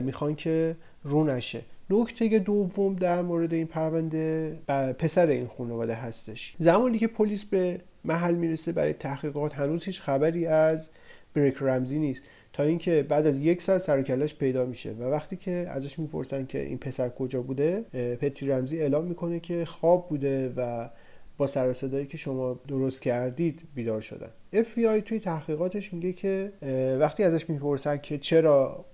می‌خوان 0.00 0.34
که 0.34 0.76
رو 1.04 1.24
نشه. 1.24 1.60
نکته 1.90 2.38
دوم 2.38 2.94
در 2.94 3.22
مورد 3.22 3.52
این 3.54 3.66
پرونده 3.66 4.58
پسر 4.98 5.26
این 5.26 5.48
خانواده 5.58 5.94
هستش. 5.94 6.54
زمانی 6.58 6.98
که 6.98 7.06
پلیس 7.06 7.44
به 7.44 7.80
محل 8.04 8.34
می‌رسه 8.34 8.72
برای 8.72 8.92
تحقیقات. 8.92 9.54
هنوز 9.54 9.84
هیچ 9.84 10.00
خبری 10.00 10.46
از 10.46 10.90
بریک 11.34 11.56
رمزی 11.60 11.98
نیست. 11.98 12.22
تا 12.52 12.62
اینکه 12.62 13.06
بعد 13.08 13.26
از 13.26 13.38
یک 13.42 13.62
سال 13.62 13.78
سرکلش 13.78 14.34
پیدا 14.34 14.66
میشه. 14.66 14.92
و 14.92 15.02
وقتی 15.02 15.36
که 15.36 15.66
ازش 15.70 15.98
می‌پرسن 15.98 16.46
که 16.46 16.60
این 16.60 16.78
پسر 16.78 17.08
کجا 17.08 17.42
بوده 17.42 17.80
پتی 18.20 18.46
رمزی 18.46 18.80
اعلام 18.80 19.04
می‌کنه 19.04 19.40
که 19.40 19.64
خواب 19.64 20.08
بوده 20.08 20.52
و 20.56 20.88
با 21.36 21.46
سر 21.46 21.72
صدایی 21.72 22.06
که 22.06 22.16
شما 22.16 22.60
درست 22.68 23.02
کردید 23.02 23.62
بیدار 23.74 24.00
شدن. 24.00 24.30
FBI 24.54 25.02
توی 25.04 25.20
تحقیقاتش 25.20 25.92
میگه 25.92 26.12
که 26.12 26.52
وقتی 27.00 27.24
ازش 27.24 27.50
می‌پرسن 27.50 27.96
که 27.96 28.18
چرا 28.18 28.84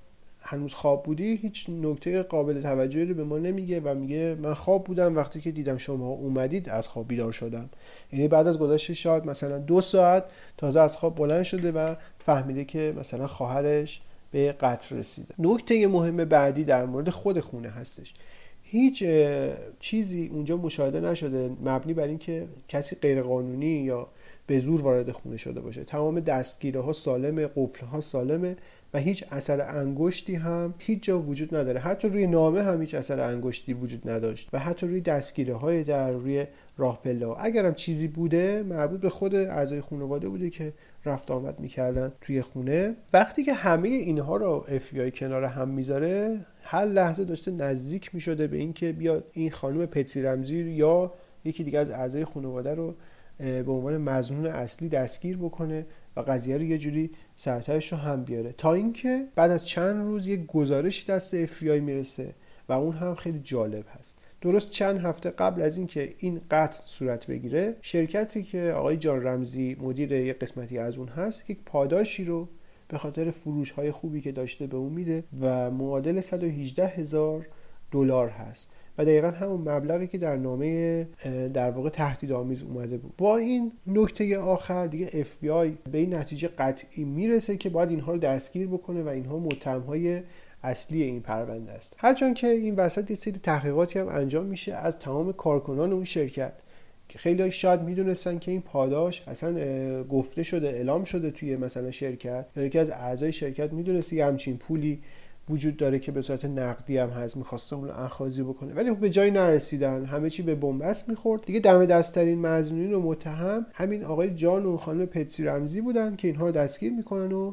هنوز 0.51 0.75
خواب 0.75 1.03
بودی 1.03 1.37
هیچ 1.37 1.67
نکته 1.69 2.23
قابل 2.23 2.61
توجهی 2.63 3.05
رو 3.05 3.15
به 3.15 3.25
ما 3.25 3.39
نمیگه 3.39 3.81
و 3.81 3.95
میگه 3.95 4.37
من 4.43 4.55
خواب 4.55 4.85
بودم 4.85 5.17
وقتی 5.17 5.41
که 5.41 5.51
دیدم 5.51 5.79
شما 5.79 6.07
اومدید 6.09 6.69
از 6.69 6.89
خواب 6.89 7.09
بیدار 7.09 7.33
شدم. 7.33 7.71
یعنی 8.13 8.29
بعد 8.29 8.47
از 8.47 8.59
گذشت 8.59 8.93
شاید 8.93 9.27
مثلا 9.27 9.59
دو 9.59 9.81
ساعت 9.81 10.25
تازه 10.57 10.81
از 10.81 10.97
خواب 10.97 11.15
بلند 11.15 11.43
شده 11.43 11.73
و 11.73 11.95
فهمیده 12.19 12.65
که 12.65 12.95
مثلا 12.99 13.27
خواهرش 13.27 14.01
به 14.31 14.53
قتل 14.53 14.97
رسیده. 14.97 15.35
نکته 15.39 15.87
مهم 15.87 16.17
بعدی 16.17 16.65
در 16.65 16.87
مورد 16.87 17.11
خود 17.11 17.41
خونه 17.41 17.69
هستش. 17.69 18.15
هیچ 18.63 19.05
چیزی 19.81 20.27
اونجا 20.33 20.57
مشاهده 20.57 21.01
نشده 21.01 21.51
مبنی 21.65 21.95
بر 21.95 22.05
اینکه 22.05 22.47
کسی 22.69 22.97
غیرقانونی 22.97 23.67
یا 23.67 24.09
به 24.49 24.59
زور 24.59 24.83
وارد 24.83 25.11
خونه 25.11 25.37
شده 25.37 25.61
باشه. 25.61 25.85
تمام 25.85 26.21
دستگیره 26.21 26.81
ها 26.81 26.93
سالمه 26.93 27.47
قفل 27.57 27.87
ها 27.87 28.01
سالمه 28.01 28.57
و 28.95 28.99
هیچ 28.99 29.25
اثر 29.31 29.79
انگشتی 29.79 30.35
هم 30.35 30.75
هیچ 30.79 31.03
جا 31.03 31.21
وجود 31.21 31.57
نداره. 31.57 31.81
حتی 31.81 32.09
روی 32.09 32.27
نامه 32.27 32.63
هم 32.63 32.81
هیچ 32.81 32.95
اثر 32.95 33.21
انگشتی 33.21 33.73
وجود 33.73 34.11
نداشت 34.11 34.49
و 34.53 34.59
حتی 34.59 34.87
روی 34.87 35.01
دستگیره 35.01 35.55
های 35.55 35.85
در 35.85 36.11
روی 36.11 36.47
راه 36.77 37.03
پله 37.03 37.29
اگرم 37.39 37.75
چیزی 37.75 38.09
بوده 38.09 38.63
مربوط 38.63 39.01
به 39.01 39.09
خود 39.09 39.35
اعضای 39.35 39.81
خانواده 39.81 40.29
بوده 40.29 40.51
که 40.51 40.73
رفت 41.05 41.31
آمد 41.31 41.61
می‌کردن 41.61 42.13
توی 42.21 42.43
خونه. 42.43 42.97
وقتی 43.13 43.45
که 43.45 43.53
همه 43.53 43.89
اینها 43.89 44.37
رو 44.37 44.65
اف 44.69 44.95
کنار 45.15 45.45
هم 45.45 45.69
می‌ذاره 45.69 46.41
هر 46.63 46.85
لحظه 46.85 47.25
داشته 47.25 47.51
نزدیک 47.51 48.15
می‌شده 48.15 48.47
به 48.47 48.57
اینکه 48.57 48.93
بیاد 48.93 49.25
این 49.33 49.51
خانم 49.51 49.87
پتسی 49.87 50.23
رمزی 50.23 50.57
یا 50.57 51.13
یکی 51.45 51.65
دیگه 51.65 51.79
از 51.79 51.91
اعضای 51.91 52.25
خانواده 52.25 52.75
رو 52.75 52.95
به 53.39 53.73
عنوان 53.73 53.97
مزنون 53.97 54.47
اصلی 54.47 54.89
دستگیر 54.89 55.37
بکنه 55.37 55.87
و 56.17 56.21
قضیه 56.21 56.57
رو 56.57 56.63
یه 56.63 56.79
جوری 56.79 57.11
سرتایش 57.37 57.93
رو 57.93 57.99
هم 57.99 58.25
بیاره. 58.25 58.53
تا 58.53 58.75
اینکه 58.75 59.27
بعد 59.35 59.51
از 59.51 59.67
چند 59.67 60.05
روز 60.05 60.27
یه 60.27 60.37
گزارشی 60.37 61.07
دست 61.07 61.35
اف 61.35 61.63
می‌رسه 61.63 62.35
و 62.69 62.73
اون 62.73 62.97
هم 62.97 63.15
خیلی 63.15 63.39
جالب 63.39 63.85
هست. 63.99 64.19
درست 64.41 64.71
چند 64.71 65.01
هفته 65.01 65.31
قبل 65.31 65.63
از 65.63 65.79
اینکه 65.79 66.15
این 66.19 66.41
قتل 66.51 66.83
صورت 66.83 67.27
بگیره 67.27 67.77
شرکتی 67.83 68.43
که 68.43 68.73
آقای 68.77 68.97
جان 68.97 69.27
رمزی 69.27 69.77
مدیر 69.81 70.13
یه 70.13 70.33
قسمتی 70.33 70.79
از 70.79 70.99
اون 70.99 71.09
هست 71.09 71.51
یک 71.51 71.59
پاداشی 71.67 72.25
رو 72.25 72.49
به 72.89 72.99
خاطر 72.99 73.31
فروش 73.31 73.71
های 73.71 73.91
خوبی 73.91 74.21
که 74.21 74.33
داشته 74.33 74.67
به 74.67 74.77
اون 74.77 74.93
میده 74.93 75.25
و 75.41 75.71
معادل 75.71 76.21
118 76.21 76.87
هزار 76.87 77.47
دلار 77.91 78.29
هست. 78.29 78.71
و 78.99 79.05
دقیقا 79.05 79.31
همون 79.31 79.61
مبلغی 79.61 80.07
که 80.07 80.19
در 80.19 80.37
نامه 80.37 81.07
در 81.55 81.71
واقع 81.71 81.91
تهدیدآمیز 81.91 82.63
اومده 82.63 82.99
بود. 82.99 83.13
با 83.19 83.37
این 83.37 83.73
نکته 83.87 84.39
آخر 84.39 84.87
دیگه 84.87 85.11
اف 85.13 85.37
به 85.93 85.99
این 85.99 86.15
نتیجه 86.15 86.49
قطعی 86.49 87.05
می‌رسه 87.05 87.57
که 87.57 87.69
باید 87.69 87.91
اینها 87.91 88.13
رو 88.13 88.19
دستگیر 88.19 88.67
بکنه 88.67 89.03
و 89.03 89.09
اینها 89.09 89.39
متهمهای 89.39 90.23
اصلی 90.63 91.03
این 91.03 91.21
پرونده 91.21 91.73
است. 91.73 91.95
هرچند 91.99 92.35
که 92.35 92.47
این 92.47 92.75
وسط 92.75 93.11
یه 93.11 93.17
سری 93.17 93.33
تحقیقاتی 93.33 93.99
هم 93.99 94.09
انجام 94.09 94.47
میشه 94.47 94.75
از 94.75 94.99
تمام 94.99 95.33
کارکنان 95.33 95.93
اون 95.93 96.05
شرکت 96.05 96.53
که 97.09 97.19
خیلی 97.19 97.51
شاید 97.51 97.83
می‌دونستن 97.83 98.39
که 98.39 98.51
این 98.51 98.61
پاداش 98.61 99.23
اصلا 99.29 100.05
گفته 100.05 100.43
شده 100.43 100.69
اعلام 100.69 101.05
شده 101.05 101.31
توی 101.31 101.57
مثلا 101.57 101.91
شرکت. 101.91 102.47
یا 102.57 102.65
یکی 102.65 102.79
از 102.79 102.91
اعضای 102.91 103.33
شرکت 103.33 103.73
می‌دونست 103.73 104.13
یه 104.13 104.27
همچین 104.27 104.57
پولی 104.57 105.01
وجود 105.51 105.77
داره 105.77 105.99
که 105.99 106.13
به 106.13 106.23
صورت 106.23 106.45
نقدی 106.45 106.99
هم 106.99 107.09
هست 107.09 107.37
می‌خواسته 107.37 107.77
اون 107.77 107.91
اخاذی 107.91 108.43
بکنه. 108.43 108.75
ولی 108.75 108.91
خب 108.91 108.99
به 108.99 109.11
جایی 109.11 109.31
نرسیدن 109.31 110.05
همه 110.05 110.31
چی 110.31 110.43
به 110.43 110.55
بنبست 110.55 111.09
می‌خورد. 111.09 111.45
دیگه 111.47 111.61
دم 111.61 111.87
دستترین 111.87 112.39
مزنونین 112.39 112.95
و 112.95 113.01
متهم 113.01 113.67
همین 113.75 114.05
آقای 114.05 114.31
جان 114.31 114.67
و 114.67 114.77
خانم 114.77 115.07
پتسی 115.07 115.45
رمزی 115.45 115.81
بودن 115.81 116.17
که 116.17 116.29
اینها 116.29 116.47
رو 116.47 116.53
دستگیر 116.53 116.93
می‌کنن 116.93 117.33
و 117.33 117.53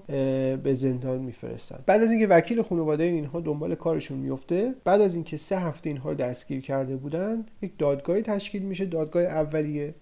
به 0.57 0.73
زندان 0.73 1.17
میفرستن. 1.17 1.79
بعد 1.85 2.01
از 2.01 2.11
اینکه 2.11 2.27
وکیل 2.27 2.61
خانواده 2.61 3.03
اینها 3.03 3.39
دنبال 3.39 3.75
کارشون 3.75 4.17
میفته 4.17 4.75
بعد 4.83 5.01
از 5.01 5.15
اینکه 5.15 5.37
سه 5.37 5.59
هفته 5.59 5.89
اینها 5.89 6.09
رو 6.09 6.15
دستگیر 6.15 6.61
کرده 6.61 6.95
بودن 6.95 7.45
یک 7.61 7.71
دادگاهی 7.77 8.21
تشکیل 8.21 8.61
میشه. 8.61 8.85
دادگاه 8.85 9.23
اولیه 9.23 9.95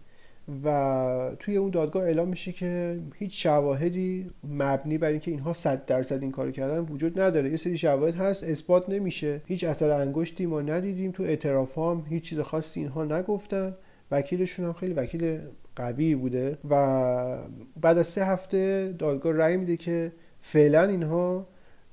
و 0.64 1.32
توی 1.40 1.58
اون 1.58 1.70
دادگاه 1.70 2.04
اعلام 2.04 2.28
میشه 2.28 2.52
که 2.52 3.00
هیچ 3.16 3.44
شواهدی 3.44 4.32
مبنی 4.44 4.98
بر 4.98 5.08
اینکه 5.08 5.32
اینها 5.32 5.54
صد 5.54 5.86
درصد 5.86 6.22
این 6.22 6.32
کار 6.32 6.52
کردن 6.52 6.80
وجود 6.80 7.20
نداره. 7.20 7.50
یه 7.50 7.58
سری 7.58 7.78
شواهد 7.78 8.16
هست 8.16 8.44
اثبات 8.44 8.90
نمیشه. 8.90 9.42
هیچ 9.46 9.64
اثر 9.64 9.92
انگشتی 9.92 10.46
ما 10.46 10.62
ندیدیم 10.62 11.12
تو 11.12 11.24
اعتراف 11.24 11.78
هم. 11.78 12.06
هیچ 12.10 12.24
چیز 12.24 12.40
خاصی 12.40 12.80
اینها 12.80 13.06
نگفتن. 13.06 13.76
وکیلشون 14.12 14.66
هم 14.66 14.74
خیلی 14.74 14.94
وکیل 14.94 15.40
قوی 15.76 16.16
بوده 16.16 16.58
و 16.70 17.38
بعد 17.82 17.98
از 17.98 18.08
سه 18.08 18.26
هفته 18.26 18.94
دادگاه 19.00 19.34
رأی 19.34 19.58
میده 19.58 19.78
که 19.78 20.12
فعلا 20.42 20.84
اینها 20.84 21.48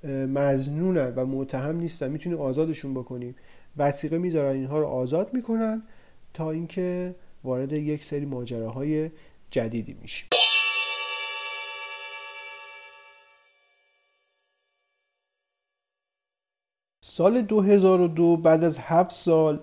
مزنونن 0.04 1.12
و 1.16 1.26
متهم 1.26 1.76
نیستن. 1.76 2.10
می‌تونیم 2.10 2.38
آزادشون 2.38 2.94
بکنیم 2.94 3.34
وسیقه 3.76 4.18
می‌ذارن 4.18 4.54
اینها 4.54 4.78
رو 4.78 4.86
آزاد 4.86 5.34
می‌کنن 5.34 5.82
تا 6.34 6.50
اینکه 6.50 7.14
وارد 7.44 7.72
یک 7.72 8.04
سری 8.04 8.26
ماجراهای 8.26 9.10
جدیدی 9.50 9.96
میشیم. 10.02 10.39
سال 17.12 17.42
2002 17.42 18.36
بعد 18.36 18.64
از 18.64 18.78
هفت 18.78 19.10
سال 19.10 19.60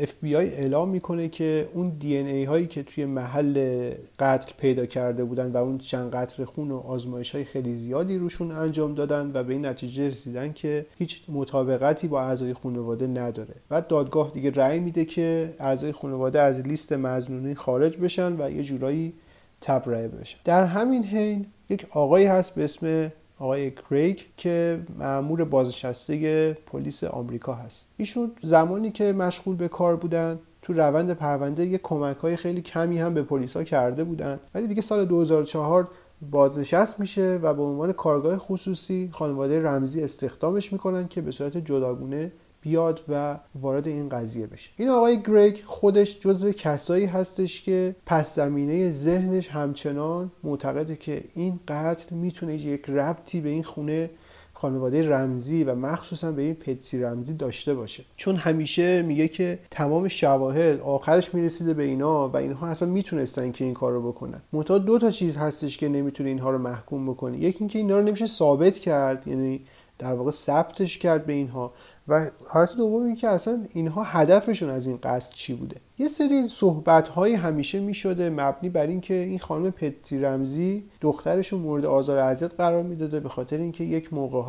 FBI 0.00 0.34
اعلام 0.34 0.88
می‌کنه 0.88 1.28
که 1.28 1.68
اون 1.74 1.88
دی 1.88 2.16
ای 2.16 2.44
هایی 2.44 2.66
که 2.66 2.82
توی 2.82 3.04
محل 3.04 3.90
قتل 4.18 4.52
پیدا 4.58 4.86
کرده 4.86 5.24
بودن 5.24 5.52
و 5.52 5.56
اون 5.56 5.78
چند 5.78 6.10
قطر 6.12 6.44
خون 6.44 6.70
و 6.70 6.78
آزمایش 6.78 7.34
های 7.34 7.44
خیلی 7.44 7.74
زیادی 7.74 8.18
روشون 8.18 8.52
انجام 8.52 8.94
دادن 8.94 9.30
و 9.34 9.42
به 9.42 9.52
این 9.52 9.66
نتیجه 9.66 10.08
رسیدن 10.08 10.52
که 10.52 10.86
هیچ 10.98 11.22
مطابقتی 11.28 12.08
با 12.08 12.22
اعضای 12.22 12.54
خانواده 12.54 13.06
نداره. 13.06 13.54
و 13.70 13.80
دادگاه 13.80 14.30
دیگه 14.34 14.50
رأی 14.50 14.80
میده 14.80 15.04
که 15.04 15.54
اعضای 15.60 15.92
خانواده 15.92 16.40
از 16.40 16.60
لیست 16.60 16.92
مزنونی 16.92 17.54
خارج 17.54 17.96
بشن 17.96 18.36
و 18.38 18.50
یه 18.50 18.62
جورایی 18.62 19.12
تبرئه 19.60 20.08
بشن. 20.08 20.38
در 20.44 20.64
همین 20.64 21.04
حین 21.04 21.46
یک 21.70 21.86
آقایی 21.90 22.26
هست 22.26 22.54
به 22.54 22.64
اسم 22.64 23.12
آقای 23.38 23.70
کریک 23.70 24.26
که 24.36 24.80
معمور 24.98 25.44
بازنشسته 25.44 26.52
پلیس 26.52 27.04
آمریکا 27.04 27.54
هست. 27.54 27.88
ایشون 27.96 28.32
زمانی 28.42 28.90
که 28.90 29.12
مشغول 29.12 29.56
به 29.56 29.68
کار 29.68 29.96
بودن 29.96 30.38
تو 30.62 30.72
روند 30.72 31.12
پرونده 31.12 31.66
یه 31.66 31.78
کمک 31.78 32.16
های 32.16 32.36
خیلی 32.36 32.62
کمی 32.62 32.98
هم 32.98 33.14
به 33.14 33.22
پلیس 33.22 33.56
ها 33.56 33.64
کرده 33.64 34.04
بودن. 34.04 34.40
ولی 34.54 34.66
دیگه 34.66 34.82
سال 34.82 35.04
2004 35.04 35.88
بازنشست 36.30 37.00
میشه 37.00 37.40
و 37.42 37.54
به 37.54 37.62
عنوان 37.62 37.92
کارگاه 37.92 38.38
خصوصی 38.38 39.10
خانواده 39.12 39.62
رمزی 39.62 40.02
استخدامش 40.02 40.72
می‌کنن 40.72 41.08
که 41.08 41.20
به 41.20 41.30
صورت 41.30 41.56
جداگونه 41.56 42.32
بیاد 42.60 43.00
و 43.08 43.38
وارد 43.54 43.88
این 43.88 44.08
قضیه 44.08 44.46
بشه. 44.46 44.70
این 44.76 44.88
آقای 44.88 45.22
گریگ 45.22 45.56
خودش 45.64 46.20
جزو 46.20 46.52
کسایی 46.52 47.06
هستش 47.06 47.62
که 47.62 47.96
پس 48.06 48.34
زمینه 48.34 48.90
ذهنش 48.90 49.48
همچنان 49.48 50.32
معتقده 50.44 50.96
که 50.96 51.24
این 51.34 51.60
قتل 51.68 52.14
می‌تونه 52.14 52.56
یک 52.56 52.90
ربطی 52.90 53.40
به 53.40 53.48
این 53.48 53.62
خونه 53.62 54.10
خانواده 54.52 55.08
رمزی 55.08 55.64
و 55.64 55.74
مخصوصا 55.74 56.32
به 56.32 56.42
این 56.42 56.54
پتسی 56.54 57.02
رمزی 57.02 57.34
داشته 57.34 57.74
باشه. 57.74 58.04
چون 58.16 58.36
همیشه 58.36 59.02
میگه 59.02 59.28
که 59.28 59.58
تمام 59.70 60.08
شواهد 60.08 60.80
آخرش 60.80 61.34
می‌رسیده 61.34 61.74
به 61.74 61.82
اینا 61.82 62.28
و 62.28 62.36
اینها 62.36 62.66
اصلا 62.66 62.88
می‌تونستن 62.88 63.52
که 63.52 63.64
این 63.64 63.74
کار 63.74 63.92
رو 63.92 64.12
بکنن. 64.12 64.40
منتها 64.52 64.78
دو 64.78 64.98
تا 64.98 65.10
چیز 65.10 65.36
هستش 65.36 65.78
که 65.78 65.88
نمی‌تونه 65.88 66.28
اینها 66.28 66.50
رو 66.50 66.58
محکوم 66.58 67.10
بکنه. 67.10 67.38
یکی 67.38 67.58
اینکه 67.58 67.78
اینا 67.78 67.98
رو 67.98 68.04
نمیشه 68.04 68.26
ثابت 68.26 68.78
کرد 68.78 69.26
یعنی 69.28 69.60
در 69.98 70.12
واقع 70.12 70.30
ثبتش 70.30 70.98
کرد 70.98 71.26
به 71.26 71.32
اینها. 71.32 71.72
و 72.08 72.30
حالت 72.48 72.76
دوم 72.76 73.02
این 73.02 73.16
که 73.16 73.28
اصلا 73.28 73.64
اینها 73.72 74.02
هدفشون 74.02 74.70
از 74.70 74.86
این 74.86 74.98
قتل 75.02 75.32
چی 75.34 75.54
بوده؟ 75.54 75.76
یه 75.98 76.08
سری 76.08 76.46
صحبت 76.46 77.08
های 77.08 77.34
همیشه 77.34 77.80
می 77.80 77.94
شده 77.94 78.30
مبنی 78.30 78.68
بر 78.68 78.86
اینکه 78.86 79.14
این 79.14 79.38
خانم 79.38 79.70
پتی 79.70 80.18
رمزی 80.18 80.84
دخترشون 81.00 81.60
مورد 81.60 81.84
آزار 81.84 82.18
اذیت 82.18 82.54
قرار 82.54 82.82
می‌داده 82.82 83.20
به 83.20 83.28
خاطر 83.28 83.56
اینکه 83.56 83.84
یک 83.84 84.12
موقع 84.12 84.40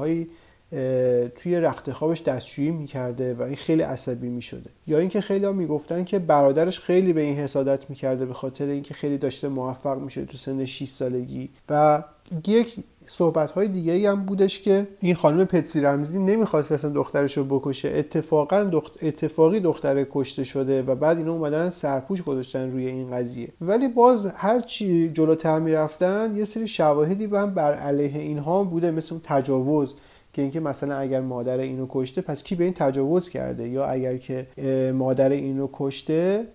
توی 1.36 1.60
رخت 1.60 1.92
خوابش 1.92 2.24
دستشویی 2.24 2.72
می‌کرده 2.72 3.34
و 3.34 3.42
این 3.42 3.56
خیلی 3.56 3.82
عصبی 3.82 4.30
می‌شده. 4.30 4.70
یا 4.88 4.98
اینکه 4.98 5.22
خیلی 5.22 5.46
ها 5.46 5.52
می‌گفتن 5.52 6.04
که 6.04 6.20
برادرش 6.20 6.80
خیلی 6.80 7.14
به 7.14 7.22
این 7.22 7.36
حسادت 7.38 7.90
می‌کرده 7.90 8.26
به 8.26 8.34
خاطر 8.34 8.66
اینکه 8.66 8.94
خیلی 8.94 9.18
داشته 9.18 9.48
موفق 9.48 9.98
میشه 9.98 10.26
تو 10.26 10.38
سن 10.38 10.66
6 10.66 10.88
سالگی. 10.88 11.50
و 11.70 12.04
یک 12.48 12.76
صحبت 13.06 13.52
های 13.52 13.68
دیگه 13.68 14.12
هم 14.12 14.26
بودش 14.26 14.62
که 14.62 14.88
این 15.00 15.16
خانم 15.16 15.46
پتسی 15.46 15.82
رمزی 15.82 16.20
نمی‌خواست 16.20 16.72
اصلا 16.72 16.92
دخترش 16.92 17.38
رو 17.38 17.44
بکشه. 17.44 17.90
اتفاقا 17.90 18.64
دخت... 18.64 19.04
اتفاقی 19.04 19.60
دختر 19.60 20.06
کشته 20.12 20.44
شده 20.44 20.82
و 20.82 20.96
بعد 20.96 21.18
اینا 21.18 21.34
اومدن 21.34 21.70
سرپوش 21.70 22.24
گذاشتن 22.24 22.72
روی 22.72 22.88
این 22.88 23.12
قضیه. 23.12 23.50
ولی 23.62 23.88
باز 23.88 24.26
هر 24.26 24.60
چی 24.60 25.10
جلوتر 25.10 25.60
می‌رفتن 25.60 26.36
یه 26.36 26.46
سری 26.46 26.68
شواهدی 26.68 27.26
هم 27.26 27.54
بر 27.54 27.74
علیه 27.74 28.20
اینها 28.20 28.64
بوده 28.64 28.92
مثل 28.92 29.16
تجاوز. 29.24 29.94
که 30.34 30.42
اینکه 30.42 30.60
مثلا 30.60 30.98
اگر 30.98 31.22
مادر 31.22 31.58
اینو 31.58 31.86
کشته 31.90 32.22
پس 32.22 32.44
کی 32.44 32.56
به 32.56 32.64
این 32.64 32.74
تجاوز 32.74 33.30
کرده؟ 33.30 33.68
یا 33.68 33.86
اگر 33.86 34.18
که 34.18 34.48
مادر 34.94 35.30
اینو 35.30 35.68
کشته 35.74 36.46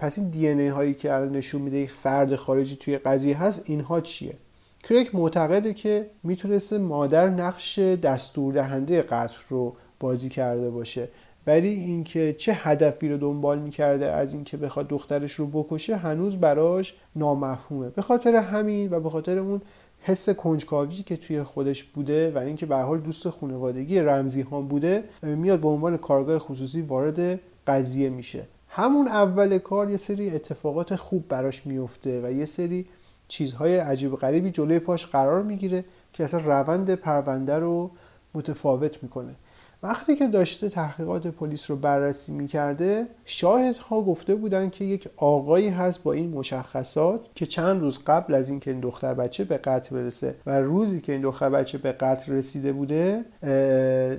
پس 0.00 0.18
این 0.18 0.28
دی 0.28 0.48
ای 0.48 0.68
هایی 0.68 0.94
که 0.94 1.14
الان 1.14 1.32
نشون 1.32 1.62
میده 1.62 1.76
یک 1.76 1.90
فرد 1.90 2.36
خارجی 2.36 2.76
توی 2.76 2.98
قضیه 2.98 3.42
هست 3.42 3.62
اینها 3.70 4.00
چیه؟ 4.00 4.34
کریک 4.82 5.14
معتقده 5.14 5.74
که 5.74 6.06
می‌تونسته 6.22 6.78
مادر 6.78 7.28
نقش 7.28 7.78
دستور 7.78 8.54
دهنده 8.54 9.02
قتل 9.02 9.36
رو 9.48 9.76
بازی 10.00 10.28
کرده 10.28 10.70
باشه. 10.70 11.08
ولی 11.46 11.68
اینکه 11.68 12.32
چه 12.38 12.52
هدفی 12.52 13.08
رو 13.08 13.16
دنبال 13.16 13.58
می‌کرده 13.58 14.06
از 14.06 14.34
اینکه 14.34 14.56
بخواد 14.56 14.88
دخترش 14.88 15.32
رو 15.32 15.46
بکشه 15.46 15.96
هنوز 15.96 16.36
براش 16.36 16.94
نامفهومه. 17.16 17.88
به 17.88 18.02
خاطر 18.02 18.34
همین 18.34 18.92
و 18.92 19.00
به 19.00 19.10
خاطر 19.10 19.38
اون 19.38 19.60
حس 20.08 20.28
کنجکاوی 20.28 21.02
که 21.02 21.16
توی 21.16 21.42
خودش 21.42 21.84
بوده 21.84 22.30
و 22.30 22.38
اینکه 22.38 22.66
به 22.66 22.76
حال 22.76 23.00
دوست 23.00 23.28
خانوادگی 23.28 24.00
رمزی 24.00 24.42
ها 24.42 24.60
بوده 24.60 25.04
میاد 25.22 25.60
به 25.60 25.68
عنوان 25.68 25.96
کارگاه 25.96 26.38
خصوصی 26.38 26.82
وارد 26.82 27.40
قضیه 27.66 28.08
میشه. 28.08 28.46
همون 28.68 29.08
اول 29.08 29.58
کار 29.58 29.90
یه 29.90 29.96
سری 29.96 30.30
اتفاقات 30.30 30.96
خوب 30.96 31.28
براش 31.28 31.66
میفته 31.66 32.20
و 32.24 32.32
یه 32.32 32.44
سری 32.44 32.86
چیزهای 33.28 33.76
عجیب 33.76 34.16
غریبی 34.16 34.50
جلوی 34.50 34.78
پاش 34.78 35.06
قرار 35.06 35.42
می‌گیره 35.42 35.84
که 36.12 36.24
اصلا 36.24 36.40
روند 36.40 36.94
پرونده 36.94 37.58
رو 37.58 37.90
متفاوت 38.34 39.02
می‌کنه. 39.02 39.34
وقتی 39.82 40.16
که 40.16 40.28
داشته 40.28 40.68
تحقیقات 40.68 41.26
پلیس 41.26 41.70
رو 41.70 41.76
بررسی 41.76 42.32
می‌کرده 42.32 43.06
شاهدها 43.24 44.02
گفته 44.02 44.34
بودن 44.34 44.70
که 44.70 44.84
یک 44.84 45.08
آقایی 45.16 45.68
هست 45.68 46.02
با 46.02 46.12
این 46.12 46.30
مشخصات 46.30 47.20
که 47.34 47.46
چند 47.46 47.80
روز 47.80 47.98
قبل 48.06 48.34
از 48.34 48.48
اینکه 48.48 48.70
این 48.70 48.80
دختر 48.80 49.14
بچه 49.14 49.44
به 49.44 49.56
قتل 49.56 49.96
برسه 49.96 50.34
و 50.46 50.60
روزی 50.60 51.00
که 51.00 51.12
این 51.12 51.20
دختر 51.20 51.50
بچه 51.50 51.78
به 51.78 51.92
قتل 51.92 52.32
رسیده 52.32 52.72
بوده 52.72 53.24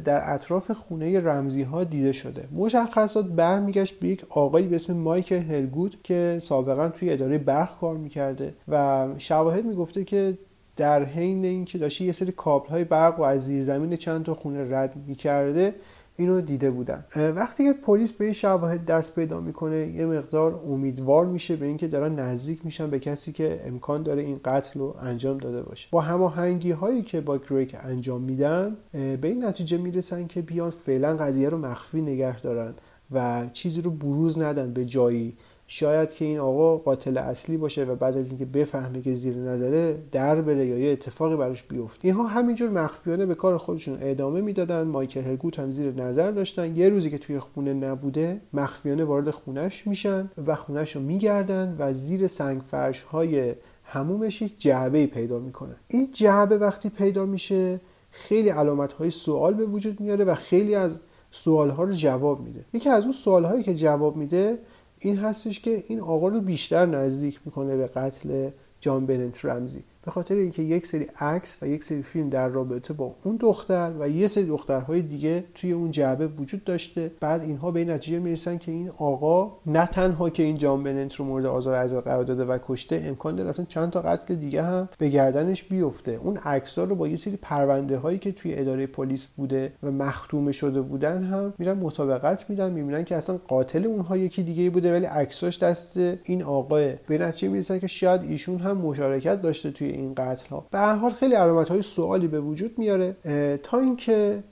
در 0.05 0.34
اطراف 0.34 0.71
خونه 0.71 1.19
رمزی 1.19 1.63
ها 1.63 1.84
دیده 1.84 2.12
شده. 2.12 2.47
مشخصات 2.55 3.25
برمیگشت 3.25 3.99
به 3.99 4.08
یک 4.08 4.25
آقایی 4.29 4.67
به 4.67 4.75
اسم 4.75 4.93
مایکل 4.93 5.36
هلگود 5.36 5.97
که 6.03 6.38
سابقا 6.41 6.89
توی 6.89 7.10
اداره 7.10 7.38
برق 7.38 7.79
کار 7.79 7.97
می‌کرده 7.97 8.53
و 8.67 9.08
شواهد 9.17 9.65
می‌گفته 9.65 10.03
که 10.03 10.38
در 10.77 11.03
حین 11.03 11.45
اینکه 11.45 11.77
داشته 11.77 12.05
یه 12.05 12.11
سری 12.11 12.31
کابل 12.31 12.69
های 12.69 12.83
برق 12.83 13.19
و 13.19 13.23
از 13.23 13.45
زیر 13.45 13.63
زمین 13.63 13.95
چند 13.95 14.25
تا 14.25 14.33
خونه 14.33 14.77
رد 14.77 14.93
می‌کرده 15.07 15.75
اینو 16.19 16.41
دیده 16.41 16.71
بودن. 16.71 17.05
وقتی 17.15 17.63
که 17.63 17.73
پلیس 17.73 18.13
به 18.13 18.25
این 18.25 18.33
شواهد 18.33 18.85
دست 18.85 19.15
پیدا 19.15 19.39
می‌کنه 19.39 19.87
یه 19.87 20.05
مقدار 20.05 20.61
امیدوار 20.67 21.25
میشه 21.25 21.55
به 21.55 21.65
اینکه 21.65 21.87
دارن 21.87 22.19
نزدیک 22.19 22.65
میشن 22.65 22.89
به 22.89 22.99
کسی 22.99 23.31
که 23.31 23.61
امکان 23.65 24.03
داره 24.03 24.21
این 24.21 24.39
قتل 24.45 24.79
رو 24.79 24.95
انجام 25.01 25.37
داده 25.37 25.61
باشه. 25.61 25.87
با 25.91 26.01
هماهنگی 26.01 26.71
هایی 26.71 27.01
که 27.01 27.21
با 27.21 27.37
گریک 27.49 27.75
انجام 27.83 28.21
میدن 28.21 28.77
به 28.91 29.19
این 29.23 29.45
نتیجه 29.45 29.77
می‌رسن 29.77 30.27
که 30.27 30.41
بیان 30.41 30.69
فعلا 30.69 31.17
قضیه 31.17 31.49
رو 31.49 31.57
مخفی 31.57 32.01
نگه 32.01 32.41
دارن 32.41 32.73
و 33.11 33.45
چیزی 33.53 33.81
رو 33.81 33.91
بروز 33.91 34.39
ندن 34.39 34.73
به 34.73 34.85
جایی. 34.85 35.37
شاید 35.69 36.13
که 36.13 36.25
این 36.25 36.39
آقا 36.39 36.77
قاتل 36.77 37.17
اصلی 37.17 37.58
باشه 37.58 37.84
و 37.84 37.95
بعد 37.95 38.17
از 38.17 38.30
اینکه 38.30 38.45
بفهمه 38.45 39.01
که 39.01 39.13
زیر 39.13 39.36
نظره 39.36 39.97
در 40.12 40.41
بره 40.41 40.65
یا 40.65 40.77
یه 40.77 40.91
اتفاقی 40.91 41.36
براش 41.36 41.63
بیفته. 41.63 42.08
اینها 42.08 42.27
همینجور 42.27 42.69
مخفیانه 42.69 43.25
به 43.25 43.36
کار 43.36 43.58
خودشون 43.58 43.97
ادامه 44.01 44.41
می‌دادن. 44.41 44.84
مایکل 44.84 45.21
هرگوت 45.21 45.60
هم 45.60 45.71
زیر 45.71 45.93
نظر 45.93 46.32
داشتن. 46.32 46.75
یه 46.75 46.89
روزی 46.89 47.10
که 47.10 47.17
توی 47.17 47.39
خونه 47.39 47.73
نبوده 47.73 48.41
مخفیانه 48.53 49.03
وارد 49.03 49.30
خونش 49.30 49.88
میشن 49.88 50.30
و 50.47 50.56
خونش 50.56 50.95
رو 50.95 51.01
میگردن 51.01 51.75
و 51.80 51.93
زیر 51.93 52.27
سنگ 52.27 52.62
فرش 52.62 53.01
های 53.01 53.53
همومش 53.84 54.41
یک 54.41 54.60
جعبه 54.60 55.06
پیدا 55.06 55.39
می‌کنن. 55.39 55.75
این 55.88 56.10
جعبه 56.13 56.58
وقتی 56.58 56.89
پیدا 56.89 57.25
میشه 57.25 57.82
خیلی 58.12 58.49
علامت 58.49 58.93
های 58.93 59.10
سوال 59.10 59.53
به 59.53 59.65
وجود 59.65 59.99
میاره 59.99 60.25
و 60.25 60.36
خیلی 60.36 60.75
از 60.75 60.99
سوال 61.32 61.69
ها 61.69 61.84
رو 61.84 61.91
جواب 61.91 62.41
میده. 62.41 62.65
یکی 62.73 62.89
از 62.89 63.03
اون 63.03 63.12
سوال 63.12 63.45
هایی 63.45 63.63
که 63.63 63.75
جواب 63.75 64.15
میده 64.15 64.58
این 64.99 65.17
هستش 65.17 65.60
که 65.60 65.83
این 65.88 65.99
آقا 65.99 66.27
رو 66.27 66.41
بیشتر 66.41 66.86
نزدیک 66.86 67.39
می‌کنه 67.45 67.77
به 67.77 67.88
قتل 67.88 68.49
جان 68.79 69.05
بنت 69.05 69.45
رمزی. 69.45 69.83
به 70.07 70.11
خاطر 70.11 70.35
اینکه 70.35 70.61
یک 70.61 70.85
سری 70.85 71.07
عکس 71.19 71.57
و 71.61 71.67
یک 71.67 71.83
سری 71.83 72.01
فیلم 72.01 72.29
در 72.29 72.47
رابطه 72.47 72.93
با 72.93 73.15
اون 73.23 73.35
دختر 73.35 73.91
و 73.99 74.09
یه 74.09 74.27
سری 74.27 74.45
دخترهای 74.45 75.01
دیگه 75.01 75.43
توی 75.55 75.71
اون 75.71 75.91
جعبه 75.91 76.27
وجود 76.27 76.63
داشته. 76.63 77.11
بعد 77.19 77.41
اینها 77.41 77.71
به 77.71 77.79
این 77.79 77.89
نتیجه 77.89 78.19
می‌رسن 78.19 78.57
که 78.57 78.71
این 78.71 78.91
آقا 78.97 79.51
نه 79.65 79.87
تنها 79.87 80.29
که 80.29 80.43
این 80.43 80.57
جان 80.57 80.83
بنت 80.83 81.15
رو 81.15 81.25
مورد 81.25 81.45
آزار 81.45 81.75
اذیت 81.75 82.03
قرار 82.03 82.23
داده 82.23 82.45
و 82.45 82.57
کشته 82.67 83.03
امکان 83.05 83.35
داره 83.35 83.49
اصلا 83.49 83.65
چند 83.65 83.89
تا 83.89 84.01
قتل 84.01 84.35
دیگه 84.35 84.63
هم 84.63 84.89
به 84.97 85.09
گردنش 85.09 85.63
بیفته. 85.63 86.11
اون 86.11 86.37
عکس‌ها 86.37 86.83
رو 86.83 86.95
با 86.95 87.07
یه 87.07 87.15
سری 87.15 87.37
پرونده 87.41 87.97
هایی 87.97 88.19
که 88.19 88.31
توی 88.31 88.55
اداره 88.55 88.87
پلیس 88.87 89.25
بوده 89.25 89.73
و 89.83 89.91
مختومه 89.91 90.51
شده 90.51 90.81
بودن 90.81 91.23
هم 91.23 91.53
میرن 91.57 91.77
مطابقت 91.77 92.49
میدن 92.49 92.71
می‌بینن 92.71 93.03
که 93.03 93.15
اصلا 93.15 93.37
قاتل 93.47 93.85
اونها 93.85 94.17
یکی 94.17 94.43
دیگه 94.43 94.69
بوده 94.69 94.93
ولی 94.93 95.05
عکساش 95.05 95.63
دست 95.63 95.97
این 96.23 96.43
آقا 96.43 96.77
به 97.07 97.17
نتیجه 97.17 97.47
می‌رسن 97.47 97.79
که 97.79 97.87
شاید 97.87 98.23
ایشون 98.23 98.57
هم 98.57 98.77
مشارکت 98.77 99.41
داشته 99.41 99.71
توی 99.71 99.87
این 99.97 100.13
قتل 100.13 100.49
ها 100.49 100.67
به 100.71 100.77
هر 100.77 100.95
حال 100.95 101.12
خیلی 101.12 101.36
علامت 101.36 101.69
های 101.69 101.81
سوالی 101.81 102.27
به 102.27 102.39
وجود 102.39 102.77
میاره. 102.77 103.15
تا 103.63 103.79
اینکه 103.79 104.43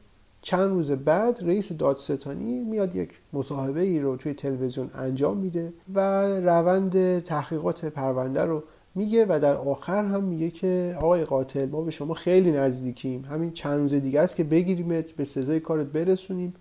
چند 0.41 0.69
روز 0.69 0.91
بعد 0.91 1.39
رئیس 1.41 1.71
دادستانی 1.71 2.59
میاد 2.59 2.95
یک 2.95 3.09
مصاحبه 3.33 3.81
ای 3.81 3.99
رو 3.99 4.17
توی 4.17 4.33
تلویزیون 4.33 4.89
انجام 4.93 5.37
میده 5.37 5.73
و 5.93 5.99
روند 6.39 7.19
تحقیقات 7.19 7.85
پرونده 7.85 8.45
رو 8.45 8.63
میگه 8.95 9.25
و 9.29 9.39
در 9.39 9.55
آخر 9.55 10.03
هم 10.03 10.23
میگه 10.23 10.49
که 10.49 10.95
آقای 10.97 11.25
قاتل 11.25 11.65
ما 11.65 11.81
به 11.81 11.91
شما 11.91 12.13
خیلی 12.13 12.51
نزدیکیم. 12.51 13.25
همین 13.25 13.51
چند 13.51 13.79
روز 13.79 13.93
دیگه 13.93 14.21
است 14.21 14.35
که 14.35 14.43
بگیریمت 14.43 15.11
به 15.11 15.23
سزای 15.23 15.59
کارت 15.59 15.87
برسونیم. 15.87 16.53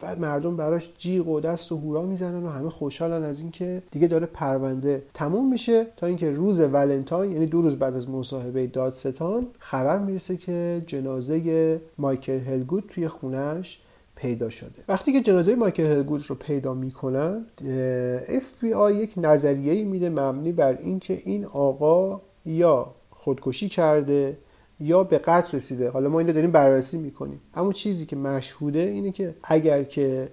بعد 0.00 0.20
مردم 0.20 0.56
براش 0.56 0.90
جیغ 0.98 1.28
و 1.28 1.40
دست 1.40 1.72
و 1.72 1.76
هورا 1.76 2.02
می‌زنن 2.02 2.42
و 2.42 2.48
همه 2.48 2.70
خوشحالن 2.70 3.24
از 3.24 3.40
اینکه 3.40 3.82
دیگه 3.90 4.06
داره 4.06 4.26
پرونده 4.26 5.02
تموم 5.14 5.50
میشه 5.50 5.86
تا 5.96 6.06
اینکه 6.06 6.30
روز 6.30 6.60
ولنتاین 6.60 7.32
یعنی 7.32 7.46
دو 7.46 7.62
روز 7.62 7.76
بعد 7.76 7.94
از 7.94 8.10
مصاحبه 8.10 8.66
دادستان 8.66 9.46
خبر 9.58 9.98
می‌رسه 9.98 10.36
که 10.36 10.82
جنازه 10.86 11.80
مایکل 11.98 12.38
هلگود 12.38 12.84
توی 12.88 13.08
خونش 13.08 13.80
پیدا 14.16 14.48
شده. 14.48 14.84
وقتی 14.88 15.12
که 15.12 15.20
جنازه 15.20 15.54
مایکل 15.54 15.82
هلگود 15.82 16.24
رو 16.28 16.34
پیدا 16.34 16.74
می‌کنن 16.74 17.44
اف 18.28 18.52
بی 18.60 18.72
آی 18.72 18.94
یک 18.94 19.14
نظریه 19.16 19.84
میده 19.84 20.10
مبنی 20.10 20.52
بر 20.52 20.78
اینکه 20.78 21.22
این 21.24 21.44
آقا 21.46 22.20
یا 22.46 22.94
خودکشی 23.10 23.68
کرده 23.68 24.36
یا 24.80 25.04
به 25.04 25.18
قتل 25.18 25.56
رسیده. 25.56 25.90
حالا 25.90 26.08
ما 26.08 26.18
اینو 26.18 26.32
داریم 26.32 26.50
بررسی 26.50 26.98
می‌کنیم. 26.98 27.40
اما 27.54 27.72
چیزی 27.72 28.06
که 28.06 28.16
مشهوده 28.16 28.78
اینه 28.78 29.12
که 29.12 29.34
اگر 29.42 29.82
که 29.82 30.28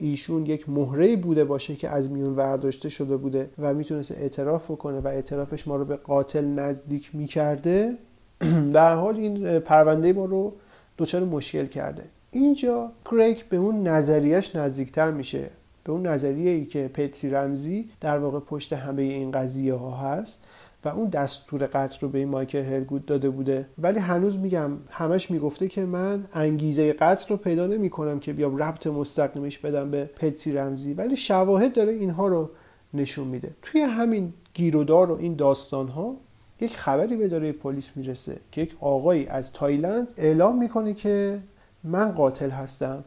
ایشون 0.00 0.46
یک 0.46 0.68
مهره 0.68 1.16
بوده 1.16 1.44
باشه 1.44 1.76
که 1.76 1.88
از 1.88 2.10
میون 2.10 2.36
ورداشته 2.36 2.88
شده 2.88 3.16
بوده 3.16 3.50
و 3.58 3.74
می‌تونست 3.74 4.12
اعتراف 4.12 4.70
بکنه 4.70 5.00
و 5.00 5.06
اعترافش 5.08 5.68
ما 5.68 5.76
رو 5.76 5.84
به 5.84 5.96
قاتل 5.96 6.44
نزدیک 6.44 7.14
می‌کرده 7.14 7.94
در 8.74 8.94
حال 8.94 9.16
این 9.16 9.58
پرونده 9.58 10.12
ما 10.12 10.24
رو 10.24 10.52
دچار 10.98 11.24
مشکل 11.24 11.66
کرده. 11.66 12.02
اینجا 12.30 12.92
کریک 13.04 13.44
به 13.44 13.56
اون 13.56 13.88
نظریش 13.88 14.56
نزدیکتر 14.56 15.10
میشه. 15.10 15.50
به 15.84 15.92
اون 15.92 16.06
نظریه 16.06 16.50
ای 16.50 16.64
که 16.64 16.90
پتسی 16.94 17.30
رمزی 17.30 17.90
در 18.00 18.18
واقع 18.18 18.40
پشت 18.40 18.72
همه 18.72 19.02
این 19.02 19.30
قضیه 19.30 19.74
ها 19.74 19.90
هست. 19.90 20.44
و 20.84 20.88
اون 20.88 21.08
دستور 21.08 21.66
قتل 21.66 21.96
رو 22.00 22.08
به 22.08 22.18
این 22.18 22.28
مایکل 22.28 22.58
هلگود 22.58 23.06
داده 23.06 23.30
بوده. 23.30 23.66
ولی 23.78 23.98
هنوز 23.98 24.38
میگم 24.38 24.70
همش 24.90 25.30
می‌گفته 25.30 25.68
که 25.68 25.84
من 25.84 26.24
انگیزه 26.34 26.92
قتل 26.92 27.26
رو 27.28 27.36
پیدا 27.36 27.66
نمی 27.66 27.90
کنم 27.90 28.18
که 28.18 28.32
بیام 28.32 28.56
ربط 28.56 28.86
مستقیمش 28.86 29.58
بدم 29.58 29.90
به 29.90 30.04
پتسی 30.04 30.52
رمزی. 30.52 30.94
ولی 30.94 31.16
شواهد 31.16 31.72
داره 31.72 31.92
اینها 31.92 32.26
رو 32.26 32.50
نشون 32.94 33.28
میده. 33.28 33.50
توی 33.62 33.80
همین 33.80 34.32
گیرودار 34.54 35.10
و 35.10 35.18
این 35.18 35.34
داستان 35.34 35.88
ها 35.88 36.16
یک 36.60 36.76
خبری 36.76 37.16
به 37.16 37.28
داره 37.28 37.52
پلیس 37.52 37.90
می‌رسه 37.96 38.36
که 38.52 38.60
یک 38.60 38.76
آقایی 38.80 39.26
از 39.26 39.52
تایلند 39.52 40.08
اعلام 40.16 40.58
می‌کنه 40.58 40.94
که 40.94 41.38
من 41.84 42.12
قاتل 42.12 42.50
هستم. 42.50 43.04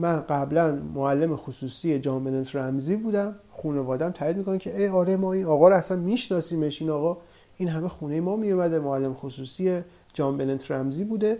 من 0.00 0.20
قبلا 0.20 0.78
معلم 0.94 1.36
خصوصی 1.36 1.98
جان 1.98 2.44
رمزی 2.54 2.96
بودم. 2.96 3.34
خانوادم 3.62 4.10
تایید 4.10 4.36
می‌کنن 4.36 4.58
که 4.58 4.78
ای 4.78 4.88
آره 4.88 5.16
ما 5.16 5.32
این 5.32 5.44
آقا 5.44 5.68
رو 5.68 5.74
اصلا 5.74 5.96
میشناسیمش. 5.96 6.82
این 6.82 6.90
آقا 6.90 7.16
این 7.56 7.68
همه 7.68 7.88
خونه 7.88 8.20
ما 8.20 8.36
میومده 8.36 8.78
معلم 8.78 9.14
خصوصی 9.14 9.80
جان 10.14 10.60
رمزی 10.70 11.04
بوده. 11.04 11.38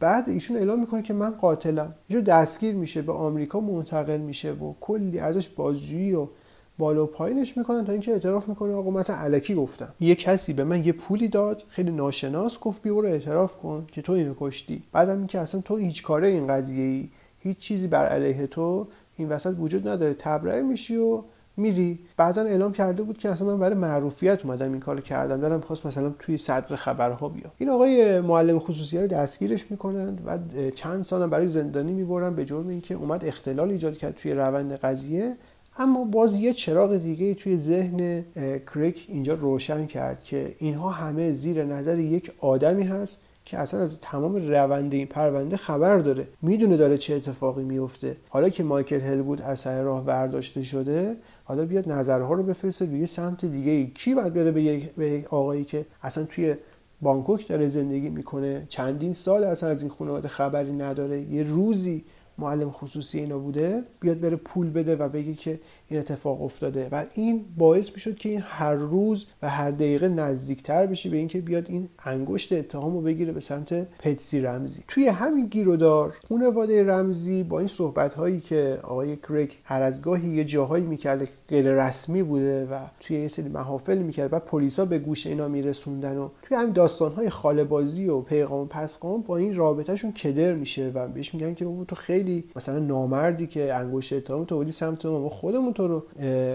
بعد 0.00 0.28
ایشون 0.28 0.56
اعلام 0.56 0.80
می‌کنه 0.80 1.02
که 1.02 1.14
من 1.14 1.30
قاتلم. 1.30 1.94
ایشون 2.08 2.22
دستگیر 2.22 2.74
میشه 2.74 3.02
به 3.02 3.12
آمریکا 3.12 3.60
منتقل 3.60 4.18
میشه 4.18 4.52
و 4.52 4.74
کلی 4.80 5.18
ازش 5.18 5.48
بازجویی 5.48 6.14
و 6.14 6.26
بالا 6.78 7.04
و 7.04 7.06
پایینش 7.06 7.56
می‌کنن 7.56 7.84
تا 7.84 7.92
اینکه 7.92 8.12
اعتراف 8.12 8.48
می‌کنه 8.48 8.74
آقا 8.74 8.90
مثلا 8.90 9.16
علکی 9.16 9.54
گفتم. 9.54 9.94
یه 10.00 10.14
کسی 10.14 10.52
به 10.52 10.64
من 10.64 10.84
یه 10.84 10.92
پولی 10.92 11.28
داد 11.28 11.62
خیلی 11.68 11.90
ناشناس 11.90 12.58
گفت 12.58 12.82
بیا 12.82 13.02
اعتراف 13.02 13.56
کن 13.56 13.86
که 13.92 14.02
تو 14.02 14.12
اینو 14.12 14.34
کشتی. 14.40 14.82
بعدم 14.92 15.18
اینکه 15.18 15.40
اصلا 15.40 15.60
تو 15.60 15.76
هیچ 15.76 16.02
کاره 16.02 16.28
این 16.28 16.46
قضیه 16.46 16.84
ای 16.84 17.08
هیچ 17.42 17.58
چیزی 17.58 17.86
بر 17.86 18.08
علیه 18.08 18.46
تو 18.46 18.86
این 19.16 19.28
وسط 19.28 19.54
وجود 19.58 19.88
نداره. 19.88 20.14
تبرئه 20.14 20.62
میشی 20.62 20.96
و 20.96 21.22
میری. 21.56 21.98
بعدا 22.16 22.42
اعلام 22.42 22.72
کرده 22.72 23.02
بود 23.02 23.18
که 23.18 23.28
اصلا 23.28 23.46
من 23.46 23.58
برای 23.58 23.74
معروفیت 23.74 24.44
اومدم 24.44 24.72
این 24.72 24.80
کارو 24.80 25.00
کردم. 25.00 25.40
دارم 25.40 25.60
خواست 25.60 25.86
مثلا 25.86 26.10
توی 26.18 26.38
صدر 26.38 26.76
خبرها 26.76 27.28
بیا 27.28 27.52
این 27.58 27.68
آقای 27.68 28.20
معلم 28.20 28.58
خصوصی 28.58 28.98
رو 28.98 29.06
دستگیرش 29.06 29.70
می‌کنند 29.70 30.20
و 30.26 30.38
چند 30.70 31.04
سالم 31.04 31.30
برای 31.30 31.48
زندانی 31.48 31.92
می‌برن 31.92 32.34
به 32.34 32.44
جرم 32.44 32.68
اینکه 32.68 32.94
اومد 32.94 33.24
اختلال 33.24 33.70
ایجاد 33.70 33.96
کرد 33.96 34.14
توی 34.14 34.32
روند 34.32 34.72
قضیه. 34.72 35.36
اما 35.78 36.04
باز 36.04 36.40
یه 36.40 36.52
چراغ 36.52 36.96
دیگه 36.96 37.34
توی 37.34 37.58
ذهن 37.58 38.24
کریک 38.74 39.06
اینجا 39.08 39.34
روشن 39.34 39.86
کرد 39.86 40.24
که 40.24 40.54
اینها 40.58 40.90
همه 40.90 41.32
زیر 41.32 41.64
نظر 41.64 41.98
یک 41.98 42.32
آدمی 42.40 42.82
هست 42.82 43.20
که 43.44 43.58
اصلا 43.58 43.80
از 43.80 44.00
تمام 44.00 44.36
روند 44.36 44.94
این 44.94 45.06
پرونده 45.06 45.56
خبر 45.56 45.98
داره. 45.98 46.28
می‌دونه 46.42 46.76
داره 46.76 46.98
چه 46.98 47.14
اتفاقی 47.14 47.62
میفته 47.62 48.16
حالا 48.28 48.48
که 48.48 48.64
مایکل 48.64 49.00
هلوود 49.00 49.42
از 49.42 49.58
سر 49.58 49.82
راه 49.82 50.04
برداشته 50.04 50.62
شده 50.62 51.16
حالا 51.44 51.64
بیاد 51.64 51.92
نظرها 51.92 52.34
رو 52.34 52.42
بفرسته 52.42 52.86
به 52.86 52.98
یه 52.98 53.06
سمت 53.06 53.44
دیگه 53.44 53.70
ای 53.70 53.86
کی 53.86 54.14
باید 54.14 54.34
بره 54.34 54.50
به 54.50 54.62
یک, 54.62 54.90
به 54.90 55.10
یک 55.10 55.34
آقایی 55.34 55.64
که 55.64 55.86
اصلا 56.02 56.24
توی 56.24 56.54
بانکوک 57.00 57.48
داره 57.48 57.68
زندگی 57.68 58.08
می‌کنه؟ 58.08 58.66
چندین 58.68 59.12
سال 59.12 59.44
اصلا 59.44 59.68
از 59.68 59.82
این 59.82 59.90
خانواده 59.90 60.28
خبری 60.28 60.72
نداره. 60.72 61.20
یه 61.20 61.42
روزی 61.42 62.04
معلم 62.38 62.70
خصوصی 62.70 63.18
اینا 63.18 63.38
بوده 63.38 63.82
بیاد 64.00 64.20
بره 64.20 64.36
پول 64.36 64.70
بده 64.70 64.96
و 64.96 65.08
بگه 65.08 65.34
که 65.34 65.60
این 65.92 66.00
اتفاق 66.00 66.42
افتاده 66.42 66.88
و 66.92 67.04
این 67.14 67.44
باعث 67.58 67.92
می‌شد 67.92 68.16
که 68.16 68.28
این 68.28 68.40
هر 68.44 68.74
روز 68.74 69.26
و 69.42 69.48
هر 69.48 69.70
دقیقه 69.70 70.08
نزدیکتر 70.08 70.86
بشه 70.86 71.10
به 71.10 71.16
اینکه 71.16 71.40
بیاد 71.40 71.66
این 71.68 71.88
انگشت 72.04 72.52
اتهام 72.52 72.94
رو 72.94 73.00
بگیره 73.00 73.32
به 73.32 73.40
سمت 73.40 73.72
پتسی 73.72 74.40
رمزی. 74.40 74.82
توی 74.88 75.08
همین 75.08 75.46
گیرودار 75.46 76.14
خانواده 76.28 76.84
رمزی 76.84 77.42
با 77.42 77.58
این 77.58 77.68
صحبت 77.68 78.14
هایی 78.14 78.40
که 78.40 78.78
آقای 78.82 79.16
کریک 79.16 79.58
هر 79.64 79.82
از 79.82 80.02
گاهی 80.02 80.30
یه 80.30 80.44
جاهایی 80.44 80.84
می‌کرده 80.84 81.28
غیر 81.48 81.86
رسمی 81.86 82.22
بوده 82.22 82.66
و 82.66 82.78
توی 83.00 83.20
یه 83.20 83.28
سری 83.28 83.48
محافل 83.48 83.98
می‌کرد 83.98 84.32
و 84.32 84.38
پلیسا 84.38 84.84
به 84.84 84.98
گوش 84.98 85.26
اینا 85.26 85.48
میرسوندن 85.48 86.18
و 86.18 86.28
توی 86.42 86.56
همین 86.56 86.72
داستان 86.72 87.12
های 87.12 87.30
خاله 87.30 87.64
بازی 87.64 88.08
و 88.08 88.20
پیغام 88.20 88.68
پسقام 88.68 89.22
با 89.22 89.36
این 89.36 89.54
رابطهشون 89.54 90.12
کدر 90.12 90.54
میشه 90.54 90.90
و 90.94 91.08
بهش 91.08 91.34
میگن 91.34 91.54
که 91.54 91.66
تو 91.88 91.96
خیلی 91.96 92.44
مثلا 92.56 92.78
نامردی 92.78 93.46
که 93.46 93.74
انگشت 93.74 94.12
اتهام 94.12 94.44
تو 94.44 94.70
سمت 94.70 95.06
ما 95.06 95.28
خودمون 95.28 95.72
رو 95.86 96.04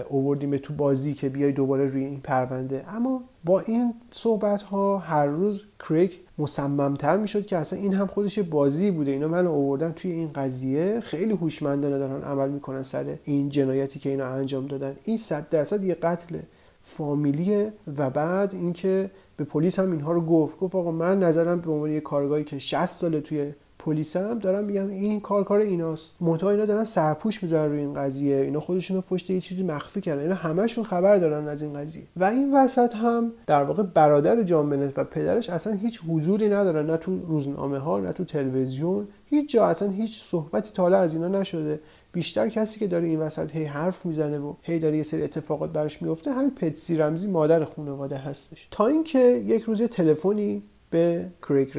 اووردیم 0.08 0.56
تو 0.56 0.72
بازی 0.74 1.14
که 1.14 1.28
بیای 1.28 1.52
دوباره 1.52 1.86
روی 1.86 2.04
این 2.04 2.20
پرونده. 2.20 2.84
اما 2.88 3.22
با 3.44 3.60
این 3.60 3.94
صحبت 4.10 4.62
ها 4.62 4.98
هر 4.98 5.26
روز 5.26 5.64
کریک 5.88 6.20
مصممتر 6.38 7.16
می‌شد 7.16 7.46
که 7.46 7.56
اصلا 7.56 7.78
این 7.78 7.94
هم 7.94 8.06
خودش 8.06 8.38
بازی 8.38 8.90
بوده. 8.90 9.10
اینا 9.10 9.28
من 9.28 9.46
اووردن 9.46 9.92
توی 9.92 10.10
این 10.10 10.30
قضیه. 10.32 11.00
خیلی 11.00 11.32
هوشمندانه 11.32 11.98
دارن 11.98 12.22
عمل 12.22 12.48
می‌کنن 12.48 12.82
سر 12.82 13.18
این 13.24 13.48
جنایتی 13.48 13.98
که 13.98 14.10
اینا 14.10 14.26
انجام 14.26 14.66
دادن. 14.66 14.96
این 15.04 15.16
صد 15.16 15.48
درصد 15.48 15.84
یه 15.84 15.94
قتل 15.94 16.38
فامیلیه 16.82 17.72
و 17.98 18.10
بعد 18.10 18.54
اینکه 18.54 19.10
به 19.36 19.44
پلیس 19.44 19.78
هم 19.78 19.90
اینها 19.90 20.12
رو 20.12 20.20
گفت. 20.20 20.58
گفت 20.58 20.74
آقا 20.74 20.90
من 20.90 21.22
نظرم 21.22 21.60
به 21.60 21.70
عنوان 21.70 21.90
یه 21.90 22.00
کارگاهی 22.00 22.44
که 22.44 22.58
60 22.58 22.86
ساله 22.86 23.20
توی 23.20 23.52
پلیس 23.78 24.16
هم 24.16 24.38
دارن 24.38 24.64
میگن 24.64 24.90
این 24.90 25.20
کار 25.20 25.44
کار 25.44 25.60
ایناست. 25.60 26.16
منتها 26.20 26.50
اینا 26.50 26.66
دارن 26.66 26.84
سرپوش 26.84 27.42
می‌ذارن 27.42 27.70
روی 27.70 27.80
این 27.80 27.94
قضیه. 27.94 28.36
اینا 28.36 28.60
خودشون 28.60 28.96
رو 28.96 29.02
پشت 29.02 29.30
یه 29.30 29.40
چیزی 29.40 29.64
مخفی 29.64 30.00
کردن. 30.00 30.22
اینا 30.22 30.34
همشون 30.34 30.84
خبر 30.84 31.16
دارن 31.16 31.48
از 31.48 31.62
این 31.62 31.72
قضیه. 31.72 32.02
و 32.16 32.24
این 32.24 32.54
وسط 32.54 32.94
هم 32.94 33.32
در 33.46 33.64
واقع 33.64 33.82
برادر 33.82 34.42
جان 34.42 34.70
بنت 34.70 34.98
و 34.98 35.04
پدرش 35.04 35.50
اصلا 35.50 35.72
هیچ 35.72 36.00
حضوری 36.08 36.48
ندارن. 36.48 36.90
نه 36.90 36.96
تو 36.96 37.18
روزنامه 37.26 37.78
ها 37.78 38.00
نه 38.00 38.12
تو 38.12 38.24
تلویزیون. 38.24 39.08
هیچ 39.26 39.52
جا 39.52 39.66
اصلا 39.66 39.88
هیچ 39.88 40.22
صحبتی 40.22 40.70
تالا 40.74 40.98
از 40.98 41.14
اینا 41.14 41.28
نشده. 41.28 41.80
بیشتر 42.12 42.48
کسی 42.48 42.80
که 42.80 42.86
داره 42.86 43.06
این 43.06 43.18
وسط 43.18 43.56
هی 43.56 43.64
حرف 43.64 44.06
می‌زنه 44.06 44.38
و 44.38 44.54
هی 44.62 44.78
داره 44.78 44.96
یه 44.96 45.02
سری 45.02 45.22
اتفاقات 45.22 45.72
براش 45.72 46.02
میفته 46.02 46.32
همین 46.32 46.50
پتسی 46.50 46.96
رمزی 46.96 47.26
مادر 47.26 47.64
خانواده 47.64 48.16
هستش. 48.16 48.68
تا 48.70 48.86
اینکه 48.86 49.44
یک 49.46 49.62
روز 49.62 49.82
تلفنی 49.82 50.62
به 50.90 51.26
کریک. 51.48 51.72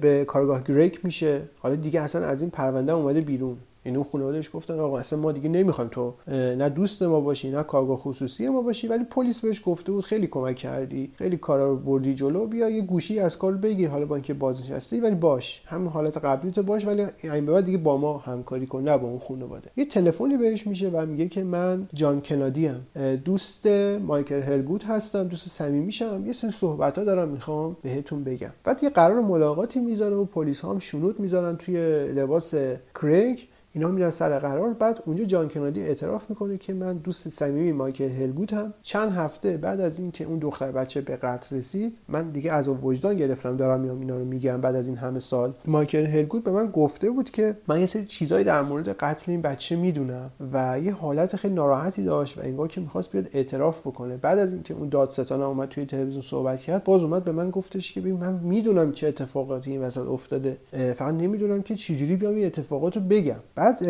به 0.00 0.24
کارگاه 0.28 0.62
گریک 0.62 1.04
میشه 1.04 1.42
حالا 1.58 1.74
دیگه 1.74 2.00
اصلا 2.00 2.26
از 2.26 2.40
این 2.40 2.50
پرونده 2.50 2.92
اومده 2.92 3.20
بیرون 3.20 3.56
این 3.86 3.96
اون 3.96 4.06
خانوادهش 4.12 4.50
گفتن 4.52 4.80
آقا 4.80 4.98
اصلا 4.98 5.18
ما 5.18 5.32
دیگه 5.32 5.48
نمی‌خوایم 5.48 5.90
تو 5.90 6.14
نه 6.28 6.68
دوست 6.68 7.02
ما 7.02 7.20
باشی 7.20 7.50
نه 7.50 7.62
کارگاه 7.62 7.96
خصوصی 7.96 8.48
ما 8.48 8.62
باشی 8.62 8.88
ولی 8.88 9.04
پلیس 9.04 9.40
بهش 9.40 9.62
گفته 9.66 9.92
بود 9.92 10.04
خیلی 10.04 10.26
کمک 10.26 10.56
کردی 10.56 11.10
خیلی 11.14 11.36
کارا 11.36 11.70
رو 11.70 11.76
بردی 11.76 12.14
جلو 12.14 12.46
بیا 12.46 12.68
یه 12.68 12.82
گوشی 12.82 13.18
از 13.20 13.38
کار 13.38 13.52
بگیر 13.52 13.88
حالا 13.88 14.06
با 14.06 14.14
اینکه 14.14 14.34
بازنشسته 14.34 15.00
ولی 15.00 15.14
باش. 15.14 15.62
همون 15.66 15.88
حالت 15.88 16.18
قبلی 16.18 16.50
تو 16.50 16.62
باش 16.62 16.86
ولی 16.86 17.06
این 17.22 17.46
به 17.46 17.52
بعد 17.52 17.64
دیگه 17.64 17.78
با 17.78 17.96
ما 17.96 18.18
همکاری 18.18 18.66
کن 18.66 18.82
نه 18.82 18.98
با 18.98 19.08
اون 19.08 19.18
خانواده. 19.18 19.70
یه 19.76 19.84
تلفنی 19.84 20.36
بهش 20.36 20.66
میشه 20.66 20.88
و 20.88 21.06
میگه 21.06 21.28
که 21.28 21.44
من 21.44 21.88
جان 21.94 22.20
کنادی 22.20 22.68
ام. 22.68 23.16
دوست 23.16 23.66
مایکل 24.06 24.42
هلگوت 24.42 24.84
هستم 24.84 25.24
دوست 25.24 25.48
صمیمیشم 25.48 26.22
یه 26.26 26.32
سری 26.32 26.50
صحبت 26.50 26.98
ها 26.98 27.04
دارم 27.04 27.28
می‌خوام 27.28 27.76
بهتون 27.82 28.24
بگم. 28.24 28.50
بعد 28.64 28.82
یه 28.82 28.90
قرار 28.90 29.20
ملاقاتی 29.20 29.80
می‌ذاره 29.80 30.16
و 30.16 30.24
پلیس 30.24 30.64
هم 30.64 30.78
شنود 30.78 31.20
می‌ذارن 31.20 31.56
توی 31.56 31.76
لباس 32.12 32.54
کریگ 32.94 33.38
اینا 33.76 33.90
میرن 33.90 34.10
سر 34.10 34.38
قرار. 34.38 34.72
بعد 34.72 35.02
اونجا 35.06 35.24
جان 35.24 35.48
کنادی 35.48 35.80
اعتراف 35.80 36.30
می‌کنه 36.30 36.58
که 36.58 36.74
من 36.74 36.96
دوست 36.96 37.28
صمیمی 37.28 37.72
مایکل 37.72 38.08
هلگوت 38.08 38.52
هم. 38.52 38.74
چند 38.82 39.12
هفته 39.12 39.56
بعد 39.56 39.80
از 39.80 39.98
اینکه 39.98 40.24
اون 40.24 40.38
دختر 40.38 40.72
بچه 40.72 41.00
به 41.00 41.16
قتل 41.16 41.56
رسید 41.56 41.98
من 42.08 42.30
دیگه 42.30 42.52
از 42.52 42.68
وجدان 42.68 43.16
گرفتم. 43.16 43.56
دارم 43.56 43.80
میام 43.80 44.00
اینا 44.00 44.18
رو 44.18 44.24
میگم 44.24 44.60
بعد 44.60 44.74
از 44.74 44.88
این 44.88 44.96
همه 44.96 45.18
سال. 45.18 45.54
مایکل 45.66 46.06
هلگوت 46.06 46.44
به 46.44 46.50
من 46.50 46.66
گفته 46.66 47.10
بود 47.10 47.30
که 47.30 47.56
من 47.68 47.80
یه 47.80 47.86
سری 47.86 48.04
چیزایی 48.04 48.44
در 48.44 48.62
مورد 48.62 48.88
قتل 48.88 49.30
این 49.30 49.42
بچه 49.42 49.76
می‌دونم 49.76 50.30
و 50.52 50.80
یه 50.84 50.92
حالت 50.92 51.36
خیلی 51.36 51.54
ناراحتی 51.54 52.04
داشت 52.04 52.38
و 52.38 52.40
انگار 52.40 52.68
که 52.68 52.80
می‌خواست 52.80 53.12
بیاد 53.12 53.28
اعتراف 53.32 53.86
بکنه. 53.86 54.16
بعد 54.16 54.38
از 54.38 54.52
اینکه 54.52 54.74
اون 54.74 54.88
دادستان 54.88 55.42
اومد 55.42 55.68
توی 55.68 55.86
تلویزیون 55.86 56.22
صحبت 56.22 56.60
کرد 56.60 56.84
باز 56.84 57.02
اومد 57.02 57.24
به 57.24 57.32
من 57.32 57.50
گفتش 57.50 57.92
که 57.92 58.00
ببین 58.00 58.16
من 58.16 58.34
می‌دونم 58.34 58.92
چه 58.92 59.08
اتفاقاتی 59.08 59.70
این 59.70 59.80
وسط 59.82 60.06
افتاده. 60.06 60.56
فقط 60.94 61.14
نمی‌دونم 61.14 61.62
که 61.62 61.74
چجوری 61.74 62.16
بیام 62.16 62.34
این 62.34 62.46
اتفاقات 62.46 62.98
بگم. 62.98 63.36
بعد 63.66 63.84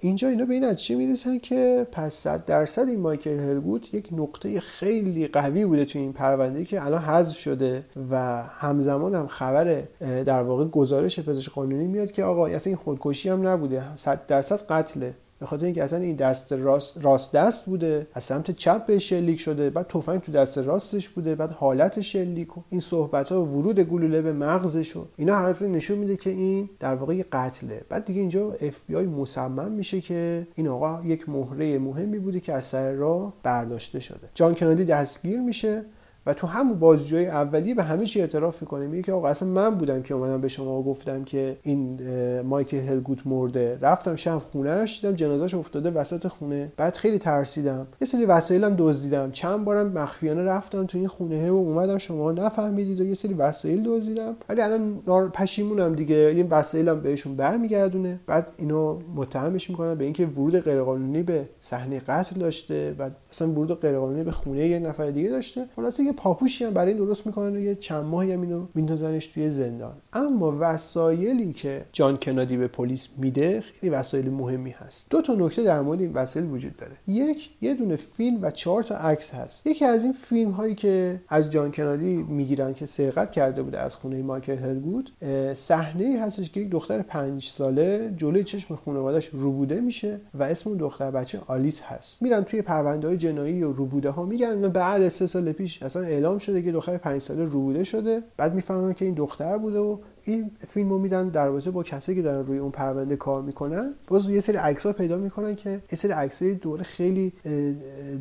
اینجا 0.00 0.28
اینا 0.28 0.44
به 0.44 0.54
این 0.54 0.64
نتیجه 0.64 0.96
می‌رسن 0.96 1.38
که 1.38 1.86
پس 1.92 2.14
صد 2.14 2.44
درصد 2.44 2.88
این 2.88 3.00
مایکل 3.00 3.38
هلگوت 3.38 3.94
یک 3.94 4.08
نقطه 4.12 4.60
خیلی 4.60 5.26
قوی 5.26 5.64
بوده 5.64 5.84
توی 5.84 6.00
این 6.00 6.12
پرونده 6.12 6.64
که 6.64 6.84
الان 6.84 7.02
حذف 7.02 7.36
شده 7.36 7.84
و 8.10 8.42
همزمان 8.42 9.14
هم 9.14 9.26
خبر 9.26 9.82
در 10.00 10.42
واقع 10.42 10.64
گزارش 10.64 11.20
پزشک 11.20 11.52
قانونی 11.52 11.86
میاد 11.86 12.12
که 12.12 12.24
آقا 12.24 12.46
اصلا 12.46 12.70
این 12.70 12.76
خودکشی 12.76 13.28
هم 13.28 13.48
نبوده. 13.48 13.82
صد 13.96 14.26
درصد 14.26 14.66
قتله. 14.66 15.14
به 15.40 15.46
خاطر 15.46 15.64
اینکه 15.64 15.84
اصلا 15.84 15.98
این 15.98 16.16
دست 16.16 16.52
راست, 16.52 17.04
راست 17.04 17.32
دست 17.32 17.64
بوده 17.64 18.06
از 18.14 18.24
سمت 18.24 18.50
چپ 18.50 18.86
بهش 18.86 18.98
شلیک 18.98 19.40
شده 19.40 19.70
بعد 19.70 19.86
تفنگ 19.88 20.20
تو 20.20 20.32
دست 20.32 20.58
راستش 20.58 21.08
بوده 21.08 21.34
بعد 21.34 21.52
حالت 21.52 22.00
شلیک 22.00 22.58
و 22.58 22.60
این 22.70 22.80
صحبت 22.80 23.28
ها 23.28 23.44
و 23.44 23.48
ورود 23.48 23.80
گلوله 23.80 24.22
به 24.22 24.32
مغزش 24.32 24.96
و 24.96 25.06
اینا 25.16 25.36
هر 25.36 25.64
نشون 25.64 25.98
میده 25.98 26.16
که 26.16 26.30
این 26.30 26.70
در 26.80 26.94
واقع 26.94 27.22
قتله. 27.32 27.82
بعد 27.88 28.04
دیگه 28.04 28.20
اینجا 28.20 28.52
اف 28.52 28.80
بی 28.86 28.96
آی 28.96 29.06
مصمم 29.06 29.72
میشه 29.72 30.00
که 30.00 30.46
این 30.54 30.68
آقا 30.68 31.02
یک 31.04 31.28
مهره 31.28 31.78
مهمی 31.78 32.18
بوده 32.18 32.40
که 32.40 32.52
از 32.52 32.64
سر 32.64 32.92
راه 32.92 33.32
برداشته 33.42 34.00
شده. 34.00 34.28
جان 34.34 34.54
کنادی 34.54 34.84
دستگیر 34.84 35.40
میشه. 35.40 35.84
و 36.28 36.34
تو 36.34 36.46
همون 36.46 36.78
بازجوی 36.78 37.26
اولیه 37.26 37.74
به 37.74 37.82
همه 37.82 38.04
چی 38.04 38.20
اعتراف 38.20 38.62
می‌کنه. 38.62 38.86
میگه 38.86 39.02
که 39.02 39.12
آقا 39.12 39.28
اصلا 39.28 39.48
من 39.48 39.74
بودم 39.74 40.02
که 40.02 40.14
اومدم 40.14 40.40
به 40.40 40.48
شما 40.48 40.82
گفتم 40.82 41.24
که 41.24 41.56
این 41.62 41.98
مایکل 42.42 42.76
هلگوت 42.76 43.26
مرده. 43.26 43.78
رفتم 43.82 44.16
شب 44.16 44.38
خونهش 44.38 45.00
دیدم 45.00 45.16
جنازهش 45.16 45.54
افتاده 45.54 45.90
وسط 45.90 46.26
خونه. 46.26 46.72
بعد 46.76 46.96
خیلی 46.96 47.18
ترسیدم. 47.18 47.86
یه 48.00 48.06
سری 48.06 48.24
وسایلم 48.24 48.74
دزدیدم. 48.78 49.30
چند 49.30 49.64
بارم 49.64 49.92
مخفیانه 49.92 50.42
رفتم 50.42 50.86
تو 50.86 50.98
این 50.98 51.08
خونه 51.08 51.50
و 51.50 51.54
اومدم 51.54 51.98
شما 51.98 52.32
نفهمیدید 52.32 53.00
و 53.00 53.04
یه 53.04 53.14
سری 53.14 53.34
وسایل 53.34 53.82
دزدیدم. 53.86 54.36
ولی 54.48 54.60
الان 54.60 54.98
پشیمونم 55.34 55.94
دیگه. 55.94 56.16
این 56.16 56.48
وسایلم 56.50 57.00
بهشون 57.00 57.36
برمیگردونه. 57.36 58.20
بعد 58.26 58.50
اینو 58.58 58.98
متهمش 59.16 59.70
می‌کنن 59.70 59.94
به 59.94 60.04
اینکه 60.04 60.26
ورود 60.26 60.60
غیرقانونی 60.60 61.22
به 61.22 61.48
صحنه 61.60 62.00
قتل 62.00 62.40
داشته 62.40 62.94
و 62.98 63.10
اصلا 63.30 63.48
ورود 63.48 63.80
غیرقانونی 63.80 64.22
به 64.22 64.30
خونه 64.30 64.66
یه 64.66 64.78
نفر 64.78 65.10
دیگه 65.10 65.30
داشته. 65.30 65.64
خلاصه 65.76 66.02
یه 66.02 66.12
پاپوشی 66.18 66.64
هم 66.64 66.74
برای 66.74 66.92
این 66.92 67.04
درست 67.04 67.26
می‌کنن 67.26 67.56
و 67.56 67.60
یه 67.60 67.74
چند 67.74 68.04
ماهی 68.04 68.32
هم 68.32 68.40
اینو 68.42 68.66
میندازنش 68.74 69.26
توی 69.26 69.50
زندان. 69.50 69.92
اما 70.12 70.56
وسایلی 70.60 71.52
که 71.52 71.84
جان 71.92 72.16
کنادی 72.16 72.56
به 72.56 72.68
پلیس 72.68 73.08
میده 73.18 73.60
خیلی 73.60 73.90
وسایل 73.90 74.30
مهمی 74.30 74.70
هست. 74.70 75.06
دو 75.10 75.22
تا 75.22 75.34
نکته 75.34 75.62
در 75.62 75.80
مورد 75.80 76.00
این 76.00 76.12
وسایل 76.12 76.50
وجود 76.50 76.76
داره. 76.76 76.92
یک 77.06 77.50
یه 77.60 77.74
دونه 77.74 77.96
فیلم 77.96 78.38
و 78.42 78.50
چهار 78.50 78.82
تا 78.82 78.94
عکس 78.94 79.34
هست. 79.34 79.66
یکی 79.66 79.84
از 79.84 80.04
این 80.04 80.12
فیلم 80.12 80.50
هایی 80.50 80.74
که 80.74 81.20
از 81.28 81.50
جان 81.50 81.72
کنادی 81.72 82.16
می‌گیرن 82.16 82.74
که 82.74 82.86
سرقت 82.86 83.32
کرده 83.32 83.62
بوده 83.62 83.78
از 83.78 83.96
خونه 83.96 84.22
مایکل 84.22 84.56
هلگود 84.56 85.10
صحنه 85.54 86.18
هستش 86.20 86.50
که 86.50 86.60
یک 86.60 86.70
دختر 86.70 87.02
پنج 87.02 87.46
ساله 87.46 88.14
جلوی 88.16 88.44
چشم 88.44 88.76
خانواده‌اش 88.76 89.26
روبوده 89.32 89.80
میشه 89.80 90.20
و 90.34 90.42
اسم 90.42 90.70
اون 90.70 90.78
دختر 90.78 91.10
بچه 91.10 91.40
آلیس 91.46 91.80
هست. 91.80 92.22
میرن 92.22 92.44
توی 92.44 92.62
پرونده 92.62 93.08
های 93.08 93.16
جنایی 93.16 93.62
و 93.62 93.72
روبوده 93.72 94.10
ها 94.10 94.24
میگن 94.24 94.68
بعد 94.68 95.08
سه 95.08 95.26
سال 95.26 95.52
پیش 95.52 95.82
اصلا 95.82 96.07
اعلام 96.08 96.38
شده 96.38 96.62
که 96.62 96.72
دختر 96.72 96.96
پنج 96.96 97.22
ساله 97.22 97.44
روبوده 97.44 97.84
شده. 97.84 98.22
بعد 98.36 98.54
می‌فهمن 98.54 98.94
که 98.94 99.04
این 99.04 99.14
دختر 99.14 99.58
بوده 99.58 99.78
و 99.78 99.98
این 100.24 100.50
فیلم 100.68 100.90
رو 100.90 100.98
میدن 100.98 101.28
در 101.28 101.50
با 101.50 101.82
کسی 101.82 102.14
که 102.14 102.22
دارن 102.22 102.46
روی 102.46 102.58
اون 102.58 102.70
پرونده 102.70 103.16
کار 103.16 103.42
می‌کنن. 103.42 103.94
باز 104.06 104.28
یه 104.28 104.40
سری 104.40 104.56
عکس 104.56 104.86
ها 104.86 104.92
پیدا 104.92 105.16
می‌کنن 105.16 105.54
که 105.54 105.70
یه 105.70 105.98
سری 105.98 106.12
عکس 106.12 106.42
دوره 106.42 106.82
خیلی 106.82 107.32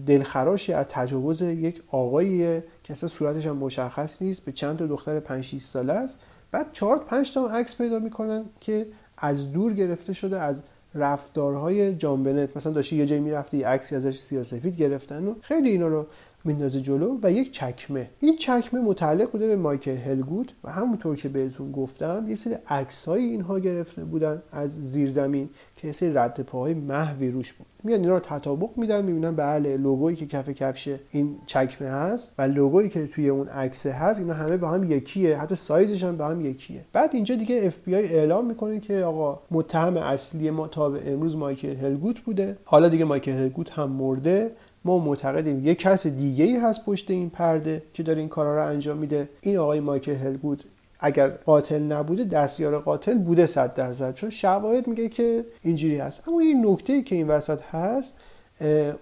دلخراشی 0.06 0.74
از 0.74 0.86
تجاوز 0.90 1.42
یک 1.42 1.82
آقاییه 1.92 2.64
که 2.84 2.94
اصلا 2.94 3.10
صورتش 3.10 3.48
هم 3.48 3.58
مشخص 3.58 4.22
نیست. 4.22 4.46
به 4.46 4.52
چند 4.52 4.78
تا 4.78 4.88
دختر 4.88 5.20
5 5.20 5.44
6 5.44 5.62
ساله 5.62 5.94
است. 5.94 6.20
بعد 6.52 6.68
4 6.72 7.00
5 7.00 7.34
تا 7.34 7.48
عکس 7.48 7.78
پیدا 7.78 8.00
می‌کنن 8.00 8.46
که 8.60 8.88
از 9.18 9.52
دور 9.52 9.74
گرفته 9.74 10.14
شده 10.14 10.40
از 10.40 10.62
رفتارهای 10.96 11.96
جان 11.96 12.24
بنت. 12.24 12.58
مثلا 12.58 12.74
داشته 12.74 12.96
یه 12.96 13.06
جایی 13.06 13.22
می‌رفته 13.22 13.58
یه 13.58 13.68
عکسی 13.68 13.96
ازش 13.96 14.20
سیاسفید 14.20 14.76
گرفتن 14.76 15.28
و 15.28 15.34
خیلی 15.42 15.70
اینا 15.70 15.88
رو 15.88 16.06
میندازه 16.48 16.82
جلو 16.82 17.20
و 17.24 17.32
یک 17.32 17.52
چکمه. 17.52 18.10
این 18.20 18.36
چکمه 18.36 18.82
متعلق 18.82 19.32
بوده 19.32 19.48
به 19.48 19.56
مایکل 19.56 19.98
هلگوت 19.98 20.54
و 20.64 20.72
همونطور 20.72 21.16
که 21.16 21.30
بهتون 21.30 21.72
گفتم 21.72 22.26
یه 22.30 22.36
سری 22.36 22.56
عکسای 22.68 23.24
اینها 23.24 23.60
گرفته 23.60 24.04
بودن 24.04 24.42
از 24.52 24.92
زیر 24.92 25.10
زمین 25.10 25.50
که 25.76 25.88
یه 25.88 25.94
سری 25.94 26.14
رد 26.14 26.42
پاهای 26.42 26.74
محوی 26.74 27.32
روش 27.32 27.54
بود. 27.54 27.68
میان 27.84 28.00
اینا 28.00 28.14
رو 28.14 28.20
تطابق 28.20 28.70
میدن 28.76 29.06
می‌بینن 29.06 29.36
بله 29.36 29.78
لوگویی 29.78 30.16
که 30.16 30.26
کف 30.26 30.50
کفش 30.50 30.96
این 31.12 31.36
چکمه 31.46 31.88
هست 31.90 32.32
و 32.38 32.42
لوگویی 32.42 32.90
که 32.90 33.08
توی 33.08 33.30
اون 33.30 33.48
عکس 33.48 33.86
هست 33.86 34.20
اینا 34.20 34.34
همه 34.34 34.58
با 34.58 34.70
هم 34.70 34.92
یکیه 34.92 35.38
حتی 35.38 35.56
سایزش 35.56 36.04
هم 36.04 36.18
با 36.18 36.28
هم 36.28 36.46
یکیه. 36.46 36.82
بعد 36.94 37.10
اینجا 37.14 37.36
دیگه 37.36 37.62
اف 37.64 37.76
بی 37.86 37.96
آی 37.96 38.04
اعلام 38.04 38.46
می‌کنه 38.46 38.80
که 38.80 39.00
آقا 39.00 39.40
متهم 39.52 39.98
اصلی 39.98 40.50
ما 40.50 40.68
تا 40.68 40.90
به 40.90 41.14
امروز 41.14 41.36
مایکل 41.36 41.76
هلگوت 41.76 42.20
بوده. 42.20 42.58
حالا 42.66 42.90
دیگه 42.90 43.06
مایکل 43.06 43.32
هلگوت 43.32 43.72
هم 43.72 43.90
مرده. 43.90 44.52
ما 44.86 44.98
معتقدیم 44.98 45.66
یه 45.66 45.76
کس 45.76 46.08
دیگه 46.08 46.46
ای 46.46 46.58
هست 46.58 46.86
پشت 46.86 47.12
این 47.12 47.30
پرده 47.30 47.82
که 47.94 48.04
داره 48.04 48.20
این 48.20 48.30
کارا 48.30 48.56
رو 48.56 48.70
انجام 48.70 48.98
میده. 48.98 49.30
این 49.42 49.58
آقای 49.58 49.80
مایکل 49.80 50.16
هلگوت 50.16 50.64
اگر 51.00 51.28
قاتل 51.28 51.80
نبوده 51.80 52.24
دستیار 52.24 52.80
قاتل 52.80 53.18
بوده 53.18 53.46
صد 53.46 53.74
درصد. 53.74 54.14
چون 54.14 54.30
شواهد 54.30 54.88
میگه 54.88 55.10
که 55.10 55.46
اینجوری 55.62 55.98
هست. 55.98 56.28
اما 56.28 56.44
یه 56.44 56.72
نکته 56.72 57.02
که 57.02 57.16
این 57.16 57.28
وسط 57.28 57.62
هست 57.62 58.16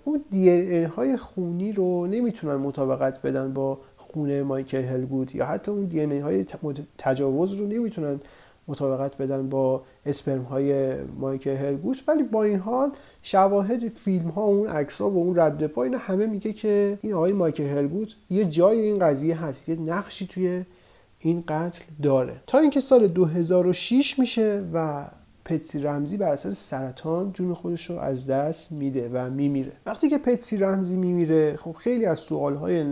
اون 0.03 0.23
دی 0.31 0.83
های 0.83 1.17
خونی 1.17 1.71
رو 1.71 2.07
نمی‌تونن 2.07 2.55
مطابقت 2.55 3.21
بدن 3.21 3.53
با 3.53 3.77
خونه 3.97 4.43
مایکل 4.43 4.83
هلگوت 4.83 5.35
یا 5.35 5.45
حتی 5.45 5.71
اون 5.71 5.85
دی 5.85 6.19
های 6.19 6.45
تجاوز 6.97 7.53
رو 7.53 7.67
نمی‌تونن 7.67 8.19
مطابقت 8.67 9.17
بدن 9.17 9.49
با 9.49 9.81
اسپرم 10.05 10.43
های 10.43 10.95
مایکل 11.03 11.55
هلگوت 11.55 12.03
ولی 12.07 12.23
با 12.23 12.43
این 12.43 12.59
حال 12.59 12.91
شواهد 13.21 13.89
فیلم 13.89 14.29
ها 14.29 14.43
اون 14.43 14.67
عکس 14.67 15.01
ها 15.01 15.09
و 15.09 15.17
اون 15.17 15.39
رد 15.39 15.67
پا 15.67 15.83
اینا 15.83 15.97
همه 15.97 16.25
میگه 16.25 16.53
که 16.53 16.99
این 17.01 17.13
آقای 17.13 17.33
مایکل 17.33 17.63
هلگوت 17.63 18.15
یه 18.29 18.45
جای 18.45 18.79
این 18.79 18.99
قضیه 18.99 19.43
هست 19.43 19.69
یه 19.69 19.75
نقشی 19.75 20.27
توی 20.27 20.63
این 21.19 21.43
قتل 21.47 21.83
داره. 22.03 22.41
تا 22.47 22.57
اینکه 22.57 22.79
سال 22.79 23.07
2006 23.07 24.19
میشه 24.19 24.63
و 24.73 25.05
پتسی 25.45 25.79
رمزی 25.79 26.17
بر 26.17 26.31
اثر 26.31 26.51
سرطان 26.51 27.31
جون 27.33 27.53
خودش 27.53 27.89
رو 27.89 27.97
از 27.97 28.27
دست 28.27 28.71
میده 28.71 29.09
و 29.13 29.29
میمیره. 29.29 29.71
وقتی 29.85 30.09
که 30.09 30.17
پتسی 30.17 30.57
رمزی 30.57 30.97
میمیره 30.97 31.55
خب 31.55 31.71
خیلی 31.71 32.05
از 32.05 32.19
سوالهای 32.19 32.85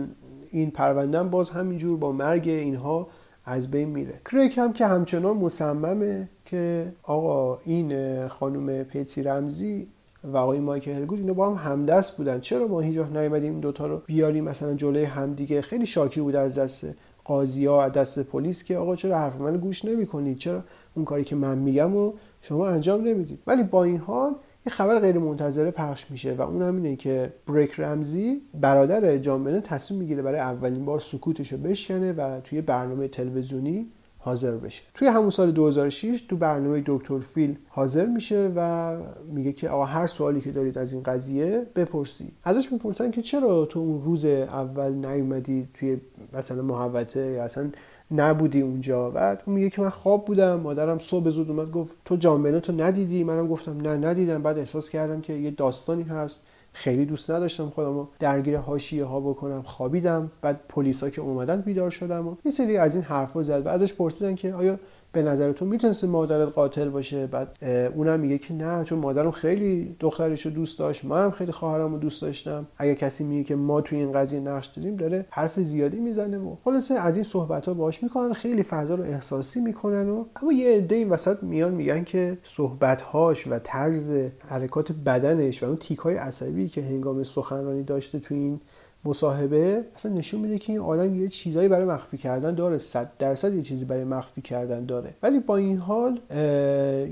این 0.50 0.70
پروندن 0.70 1.30
باز 1.30 1.50
همینجور 1.50 1.98
با 1.98 2.12
مرگ 2.12 2.48
اینها 2.48 3.08
از 3.44 3.70
بین 3.70 3.88
میره. 3.88 4.20
کریک 4.30 4.58
هم 4.58 4.72
که 4.72 4.86
همچنان 4.86 5.36
مصممه 5.36 6.28
که 6.44 6.92
آقا 7.02 7.58
این 7.64 8.28
خانم 8.28 8.84
پیتسی 8.84 9.22
رمزی 9.22 9.86
و 10.24 10.36
آقای 10.36 10.60
مایکل 10.60 10.90
هلگود 10.90 11.18
اینا 11.18 11.32
با 11.32 11.54
هم 11.54 11.72
همدست 11.72 12.16
بودن. 12.16 12.40
چرا 12.40 12.68
ما 12.68 12.80
هیچ 12.80 12.98
نیومدیم 12.98 13.52
این 13.52 13.60
دوتا 13.60 13.86
رو 13.86 14.02
بیاریم؟ 14.06 14.44
مثلا 14.44 14.74
جلوی 14.74 15.04
همدیگه 15.04 15.62
خیلی 15.62 15.86
شاکی 15.86 16.20
بود 16.20 16.36
از 16.36 16.58
دست 16.58 16.86
قاضی 17.24 17.66
ها 17.66 17.88
دست 17.88 18.18
پلیس 18.18 18.64
که 18.64 18.76
آقا 18.76 18.96
چرا 18.96 19.18
حرف 19.18 19.40
من 19.40 19.56
گوش 19.56 19.84
نمی‌کنید؟ 19.84 20.38
چرا 20.38 20.64
اون 20.94 21.04
کاری 21.04 21.24
که 21.24 21.36
من 21.36 21.58
میگم 21.58 21.96
و 21.96 22.12
شما 22.42 22.68
انجام 22.68 23.04
نمی‌دید؟ 23.04 23.38
ولی 23.46 23.62
با 23.62 23.84
این 23.84 23.96
حال 23.96 24.34
یه 24.66 24.72
خبر 24.72 24.98
غیر 24.98 25.18
منتظره 25.18 25.70
پخش 25.70 26.10
میشه 26.10 26.34
و 26.34 26.42
اون 26.42 26.62
هم 26.62 26.76
اینه 26.76 26.96
که 26.96 27.32
بریک 27.46 27.80
رمزی 27.80 28.42
برادر 28.60 29.16
جان 29.18 29.60
تصمیم 29.60 30.00
می‌گیره 30.00 30.22
برای 30.22 30.40
اولین 30.40 30.84
بار 30.84 31.00
سکوتش 31.00 31.52
رو 31.52 31.58
بشکنه 31.58 32.12
و 32.12 32.40
توی 32.40 32.60
برنامه 32.60 33.08
تلویزیونی 33.08 33.86
حاضر 34.18 34.52
بشه. 34.52 34.82
توی 34.94 35.08
همون 35.08 35.30
سال 35.30 35.52
2006 35.52 36.24
تو 36.28 36.36
برنامه 36.36 36.82
دکتر 36.86 37.18
فیل 37.18 37.56
حاضر 37.68 38.06
میشه 38.06 38.52
و 38.56 38.96
میگه 39.32 39.52
که 39.52 39.68
آقا 39.68 39.84
هر 39.84 40.06
سوالی 40.06 40.40
که 40.40 40.52
دارید 40.52 40.78
از 40.78 40.92
این 40.92 41.02
قضیه 41.02 41.66
بپرسی 41.76 42.32
ازش 42.44 42.72
می‌پرسن 42.72 43.10
که 43.10 43.22
چرا 43.22 43.66
تو 43.66 43.78
اون 43.80 44.02
روز 44.04 44.24
اول 44.24 44.92
نیومدی 44.92 45.68
توی 45.74 46.00
مثلا 46.32 46.62
محوطه 46.62 47.20
یا 47.20 47.44
اصلا 47.44 47.70
نبودی 48.10 48.60
اونجا. 48.60 49.10
بعد 49.10 49.42
اون 49.46 49.56
میگه 49.56 49.70
که 49.70 49.82
من 49.82 49.88
خواب 49.88 50.24
بودم 50.24 50.60
مادرم 50.60 50.98
صبح 50.98 51.30
زود 51.30 51.50
اومد 51.50 51.70
گفت 51.70 51.92
تو 52.04 52.16
جامعه 52.16 52.60
تو 52.60 52.72
ندیدی؟ 52.72 53.24
منم 53.24 53.48
گفتم 53.48 53.80
نه 53.80 53.96
ندیدم. 54.08 54.42
بعد 54.42 54.58
احساس 54.58 54.90
کردم 54.90 55.20
که 55.20 55.32
یه 55.32 55.50
داستانی 55.50 56.02
هست. 56.02 56.42
خیلی 56.72 57.04
دوست 57.04 57.30
نداشتم 57.30 57.70
خودم 57.70 57.94
رو 57.94 58.08
درگیر 58.18 58.58
حاشیه 58.58 59.04
ها 59.04 59.20
بکنم. 59.20 59.62
خوابیدم. 59.62 60.30
بعد 60.42 60.60
پلیسا 60.68 61.10
که 61.10 61.20
اومدن 61.20 61.60
بیدار 61.60 61.90
شدم 61.90 62.28
و 62.28 62.34
یه 62.44 62.52
سری 62.52 62.76
از 62.76 62.94
این 62.94 63.04
حرفا 63.04 63.42
زد 63.42 63.66
و 63.66 63.68
ازش 63.68 63.94
پرسیدن 63.94 64.34
که 64.34 64.54
آیا 64.54 64.78
به 65.14 65.22
نظر 65.22 65.52
تو 65.52 65.64
می‌تونست 65.64 66.04
مادرت 66.04 66.48
قاتل 66.48 66.88
باشه؟ 66.88 67.26
بعد 67.26 67.64
اونم 67.94 68.20
میگه 68.20 68.38
که 68.38 68.54
نه 68.54 68.84
چون 68.84 68.98
مادرم 68.98 69.30
خیلی 69.30 69.96
دخترش 70.00 70.46
رو 70.46 70.52
دوست 70.52 70.78
داشت 70.78 71.04
ما 71.04 71.16
هم 71.16 71.30
خیلی 71.30 71.52
خواهرم 71.52 71.92
رو 71.92 71.98
دوست 71.98 72.22
داشتم. 72.22 72.66
اگه 72.78 72.94
کسی 72.94 73.24
میگه 73.24 73.44
که 73.44 73.54
ما 73.54 73.80
توی 73.80 73.98
این 73.98 74.12
قضیه 74.12 74.40
نقش 74.40 74.66
داریم 74.66 74.96
داره 74.96 75.26
حرف 75.30 75.60
زیادی 75.60 76.00
می‌زنه 76.00 76.38
و 76.38 76.56
خلاصه 76.64 76.94
از 76.94 77.16
این 77.16 77.24
صحبت 77.24 77.66
ها 77.66 77.74
باش 77.74 78.02
می‌کنن 78.02 78.32
خیلی 78.32 78.62
فضا 78.62 78.94
رو 78.94 79.02
احساسی 79.02 79.60
می‌کنن 79.60 80.08
و 80.08 80.24
اما 80.36 80.52
یه 80.52 80.76
عده 80.76 80.96
این 80.96 81.08
وسط 81.08 81.42
میان 81.42 81.74
میگن 81.74 82.04
که 82.04 82.38
صحبت 82.42 83.02
هاش 83.02 83.46
و 83.46 83.58
طرز 83.58 84.12
حرکات 84.48 84.92
بدنش 84.92 85.62
و 85.62 85.66
اون 85.66 85.76
تیک 85.76 85.98
های 85.98 86.16
عصبی 86.16 86.68
که 86.68 86.82
هنگام 86.82 87.22
سخنرانی 87.22 87.82
داشته 87.82 88.18
توی 88.18 88.38
این 88.38 88.60
مصاحبه 89.04 89.84
اصلا 89.94 90.12
نشون 90.12 90.40
میده 90.40 90.58
که 90.58 90.72
این 90.72 90.80
آدم 90.80 91.14
یه 91.14 91.28
چیزایی 91.28 91.68
برای 91.68 91.84
مخفی 91.84 92.18
کردن 92.18 92.54
داره. 92.54 92.78
صد 92.78 93.10
درصد 93.18 93.54
یه 93.54 93.62
چیزی 93.62 93.84
برای 93.84 94.04
مخفی 94.04 94.42
کردن 94.42 94.84
داره. 94.84 95.14
ولی 95.22 95.40
با 95.40 95.56
این 95.56 95.78
حال 95.78 96.20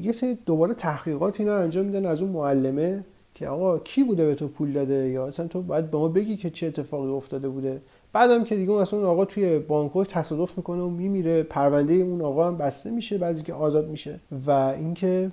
یه 0.02 0.12
سری 0.14 0.38
دوباره 0.46 0.74
تحقیقات 0.74 1.40
اینا 1.40 1.56
انجام 1.56 1.86
میدن 1.86 2.06
از 2.06 2.22
اون 2.22 2.30
معلمه 2.30 3.04
که 3.34 3.48
آقا 3.48 3.78
کی 3.78 4.04
بوده 4.04 4.26
به 4.26 4.34
تو 4.34 4.48
پول 4.48 4.72
داده؟ 4.72 5.08
یا 5.08 5.26
اصلا 5.26 5.46
تو 5.46 5.62
باید 5.62 5.90
به 5.90 5.98
ما 5.98 6.08
بگی 6.08 6.36
که 6.36 6.50
چه 6.50 6.66
اتفاقی 6.66 7.10
افتاده 7.10 7.48
بوده. 7.48 7.82
بعدم 8.12 8.44
که 8.44 8.56
دیگه 8.56 8.72
اصلا 8.72 8.98
اون 8.98 9.08
آقا 9.08 9.24
توی 9.24 9.58
بانکوک 9.58 10.08
تصادف 10.08 10.56
می‌کنه 10.58 10.82
و 10.82 10.88
میمیره. 10.88 11.42
پرونده 11.42 11.94
اون 11.94 12.22
آقا 12.22 12.48
هم 12.48 12.58
بسته 12.58 12.90
میشه 12.90 13.18
بعضی 13.18 13.42
که 13.42 13.54
آزاد 13.54 13.88
میشه. 13.88 14.20
و 14.46 14.50
اینکه 14.50 15.30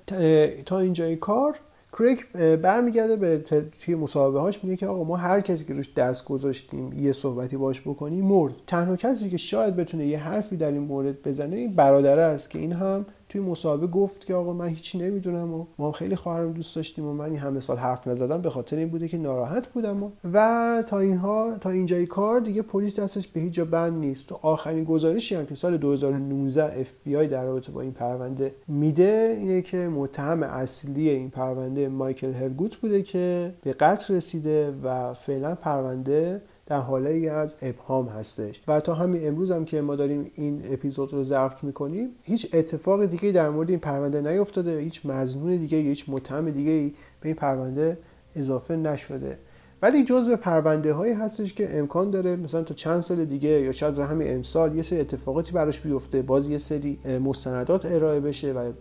تا 0.65 0.79
اینجای 0.79 1.15
کار 1.15 1.55
کریک 1.93 2.31
برمیگرده 2.61 3.15
به 3.15 3.37
توی 3.79 3.95
مصاحبه 3.95 4.39
هاش 4.39 4.63
میگه 4.63 4.75
که 4.75 4.87
آقا 4.87 5.03
ما 5.03 5.15
هر 5.17 5.41
کسی 5.41 5.65
که 5.65 5.73
روش 5.73 5.93
دست 5.93 6.25
گذاشتیم 6.25 6.93
یه 6.93 7.11
صحبتی 7.11 7.57
باش 7.57 7.81
بکنیم 7.81 8.25
مرد. 8.25 8.53
تنها 8.67 8.95
کسی 8.95 9.29
که 9.29 9.37
شاید 9.37 9.75
بتونه 9.75 10.07
یه 10.07 10.19
حرفی 10.19 10.57
در 10.57 10.71
این 10.71 10.81
مورد 10.81 11.21
بزنه 11.21 11.55
این 11.55 11.73
برادره 11.73 12.21
است 12.21 12.49
که 12.49 12.59
این 12.59 12.71
هم 12.71 13.05
توی 13.29 13.41
مصاحبه 13.41 13.87
گفت 13.87 14.25
که 14.25 14.33
آقا 14.33 14.53
من 14.53 14.67
هیچی 14.67 14.97
نمی‌دونم 14.97 15.53
و 15.53 15.65
ما 15.77 15.91
خیلی 15.91 16.15
خواهرم 16.15 16.53
دوست 16.53 16.75
داشتیم 16.75 17.05
و 17.05 17.13
من 17.13 17.25
این 17.25 17.35
همه 17.35 17.59
سال 17.59 17.77
حرف 17.77 18.07
نزدم 18.07 18.41
به 18.41 18.49
خاطر 18.49 18.75
این 18.75 18.89
بوده 18.89 19.07
که 19.07 19.17
ناراحت 19.17 19.67
بودم 19.67 20.03
و, 20.03 20.11
و 20.33 20.83
تا 20.87 20.99
اینها 20.99 21.57
تا 21.61 21.69
اینجای 21.69 22.05
کار 22.05 22.39
دیگه 22.39 22.61
پلیس 22.61 22.99
دستش 22.99 23.27
به 23.27 23.39
هیچ 23.39 23.53
جا 23.53 23.65
بند 23.65 23.93
نیست. 23.93 24.27
تو 24.27 24.39
آخرین 24.41 24.83
گزارشی 24.83 25.35
هم 25.35 25.45
که 25.45 25.55
سال 25.55 25.77
2019 25.77 26.79
اف 26.81 26.87
بی 27.03 27.15
آی 27.15 27.27
در 27.27 27.43
رابطه 27.43 27.71
با 27.71 27.81
این 27.81 27.91
پرونده 27.91 28.55
میده 28.67 29.37
اینه 29.39 29.61
که 29.61 29.77
متهم 29.77 30.43
اصلی 30.43 31.09
این 31.09 31.29
پرونده 31.29 31.87
مایکل 31.87 32.33
هلگوت 32.33 32.75
بوده 32.75 33.01
که 33.01 33.53
به 33.63 33.73
قتل 33.73 34.15
رسیده 34.15 34.73
و 34.83 35.13
فعلا 35.13 35.55
پرونده 35.55 36.41
در 36.69 36.79
حاله 36.79 37.31
از 37.31 37.55
ابهام 37.61 38.07
هستش. 38.07 38.61
و 38.67 38.79
تا 38.79 38.93
همین 38.93 39.27
امروز 39.27 39.51
هم 39.51 39.65
که 39.65 39.81
ما 39.81 39.95
داریم 39.95 40.31
این 40.35 40.61
اپیزود 40.73 41.13
رو 41.13 41.23
ضبط 41.23 41.63
می‌کنیم 41.63 42.09
هیچ 42.23 42.49
اتفاق 42.53 43.05
دیگه 43.05 43.31
در 43.31 43.49
مورد 43.49 43.69
این 43.69 43.79
پرونده 43.79 44.21
نیفتاده 44.21 44.79
هیچ 44.79 45.05
مزنون 45.05 45.57
دیگه 45.57 45.77
هیچ 45.77 46.05
متهم 46.07 46.49
دیگه 46.51 46.93
به 47.21 47.29
این 47.29 47.35
پرونده 47.35 47.97
اضافه 48.35 48.75
نشده. 48.75 49.37
ولی 49.81 50.03
جزء 50.03 50.35
پرونده 50.35 50.93
هایی 50.93 51.13
هستش 51.13 51.53
که 51.53 51.79
امکان 51.79 52.11
داره 52.11 52.35
مثلا 52.35 52.63
تا 52.63 52.73
چند 52.73 52.99
سال 52.99 53.25
دیگه 53.25 53.49
یا 53.49 53.71
شاید 53.71 53.99
همین 53.99 54.33
امسال 54.33 54.75
یه 54.75 54.81
سری 54.83 54.99
اتفاقاتی 54.99 55.51
براش 55.51 55.79
بیفته 55.79 56.21
باز 56.21 56.49
یه 56.49 56.57
سری 56.57 56.99
مستندات 57.23 57.85
ارائه 57.85 58.19
بشه 58.19 58.53
و 58.53 58.71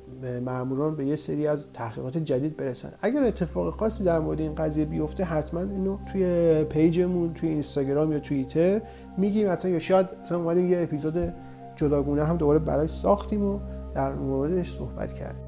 ماموران 0.45 0.97
به 0.97 1.07
یه 1.07 1.17
سری 1.17 1.47
از 1.47 1.73
تحقیقات 1.73 2.19
جدید 2.19 2.57
برسن. 2.57 2.93
اگر 3.01 3.23
اتفاق 3.23 3.79
خاصی 3.79 4.05
در 4.05 4.19
مورد 4.19 4.41
این 4.41 4.55
قضیه 4.55 4.85
بیفته 4.85 5.25
حتما 5.25 5.61
اینو 5.61 5.99
توی 6.13 6.65
پیجمون 6.65 7.35
توی 7.35 7.49
اینستاگرام 7.49 8.13
یا 8.13 8.19
توییتر 8.19 8.81
میگیم. 9.19 9.49
مثلا 9.49 9.71
یا 9.71 9.79
شاید 9.79 10.07
مثلا 10.25 10.39
اومدیم 10.39 10.71
یه 10.71 10.83
اپیزود 10.83 11.33
جداگونه 11.77 12.25
هم 12.25 12.37
دوباره 12.37 12.59
برای 12.59 12.87
ساختیم 12.87 13.45
و 13.45 13.61
در 13.95 14.13
موردش 14.13 14.77
صحبت 14.77 15.13
کردیم. 15.13 15.48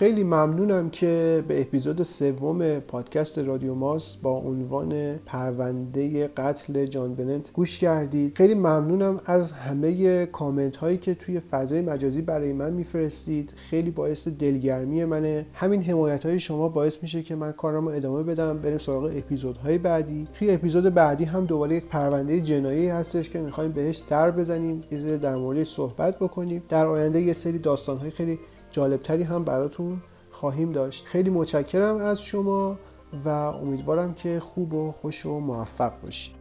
خیلی 0.00 0.24
ممنونم 0.24 0.90
که 0.90 1.44
به 1.48 1.60
اپیزود 1.60 2.02
سوم 2.02 2.78
پادکست 2.78 3.38
رادیو 3.38 3.74
ماس 3.74 4.16
با 4.16 4.30
عنوان 4.30 5.16
پرونده 5.26 6.28
قتل 6.28 6.86
جان 6.86 7.14
بنت 7.14 7.52
گوش 7.52 7.78
کردید. 7.78 8.36
خیلی 8.36 8.54
ممنونم 8.54 9.20
از 9.26 9.52
همه 9.52 10.26
کامنت 10.26 10.76
هایی 10.76 10.98
که 10.98 11.14
توی 11.14 11.40
فضای 11.40 11.80
مجازی 11.80 12.22
برای 12.22 12.52
من 12.52 12.72
میفرستید. 12.72 13.54
خیلی 13.56 13.90
باعث 13.90 14.28
دلگرمی 14.28 15.04
منه. 15.04 15.46
همین 15.52 15.82
حمایت 15.82 16.26
های 16.26 16.40
شما 16.40 16.68
باعث 16.68 17.02
میشه 17.02 17.22
که 17.22 17.34
من 17.34 17.52
کارم 17.52 17.88
رو 17.88 17.94
ادامه 17.94 18.22
بدم. 18.22 18.58
بریم 18.58 18.78
سراغ 18.78 19.04
اپیزودهای 19.04 19.78
بعدی. 19.78 20.28
توی 20.34 20.50
اپیزود 20.50 20.94
بعدی 20.94 21.24
هم 21.24 21.44
دوباره 21.44 21.74
یک 21.74 21.84
پرونده 21.84 22.40
جنایی 22.40 22.88
هستش 22.88 23.30
که 23.30 23.38
می‌خوایم 23.40 23.72
بهش 23.72 23.98
سر 23.98 24.30
بزنیم. 24.30 24.82
یه 24.90 25.16
در 25.16 25.36
مورد 25.36 25.64
صحبت 25.64 26.18
بکنیم. 26.18 26.62
در 26.68 26.86
آینده 26.86 27.20
یه 27.20 27.32
سری 27.32 27.58
داستان 27.58 27.98
های 27.98 28.10
خیلی 28.10 28.38
جالبتری 28.70 29.22
هم 29.22 29.44
براتون 29.44 30.02
خواهیم 30.30 30.72
داشت. 30.72 31.06
خیلی 31.06 31.30
متشکرم 31.30 31.96
از 31.96 32.22
شما 32.22 32.78
و 33.24 33.28
امیدوارم 33.28 34.14
که 34.14 34.40
خوب 34.40 34.74
و 34.74 34.92
خوش 34.92 35.26
و 35.26 35.40
موفق 35.40 35.92
باشید. 36.02 36.39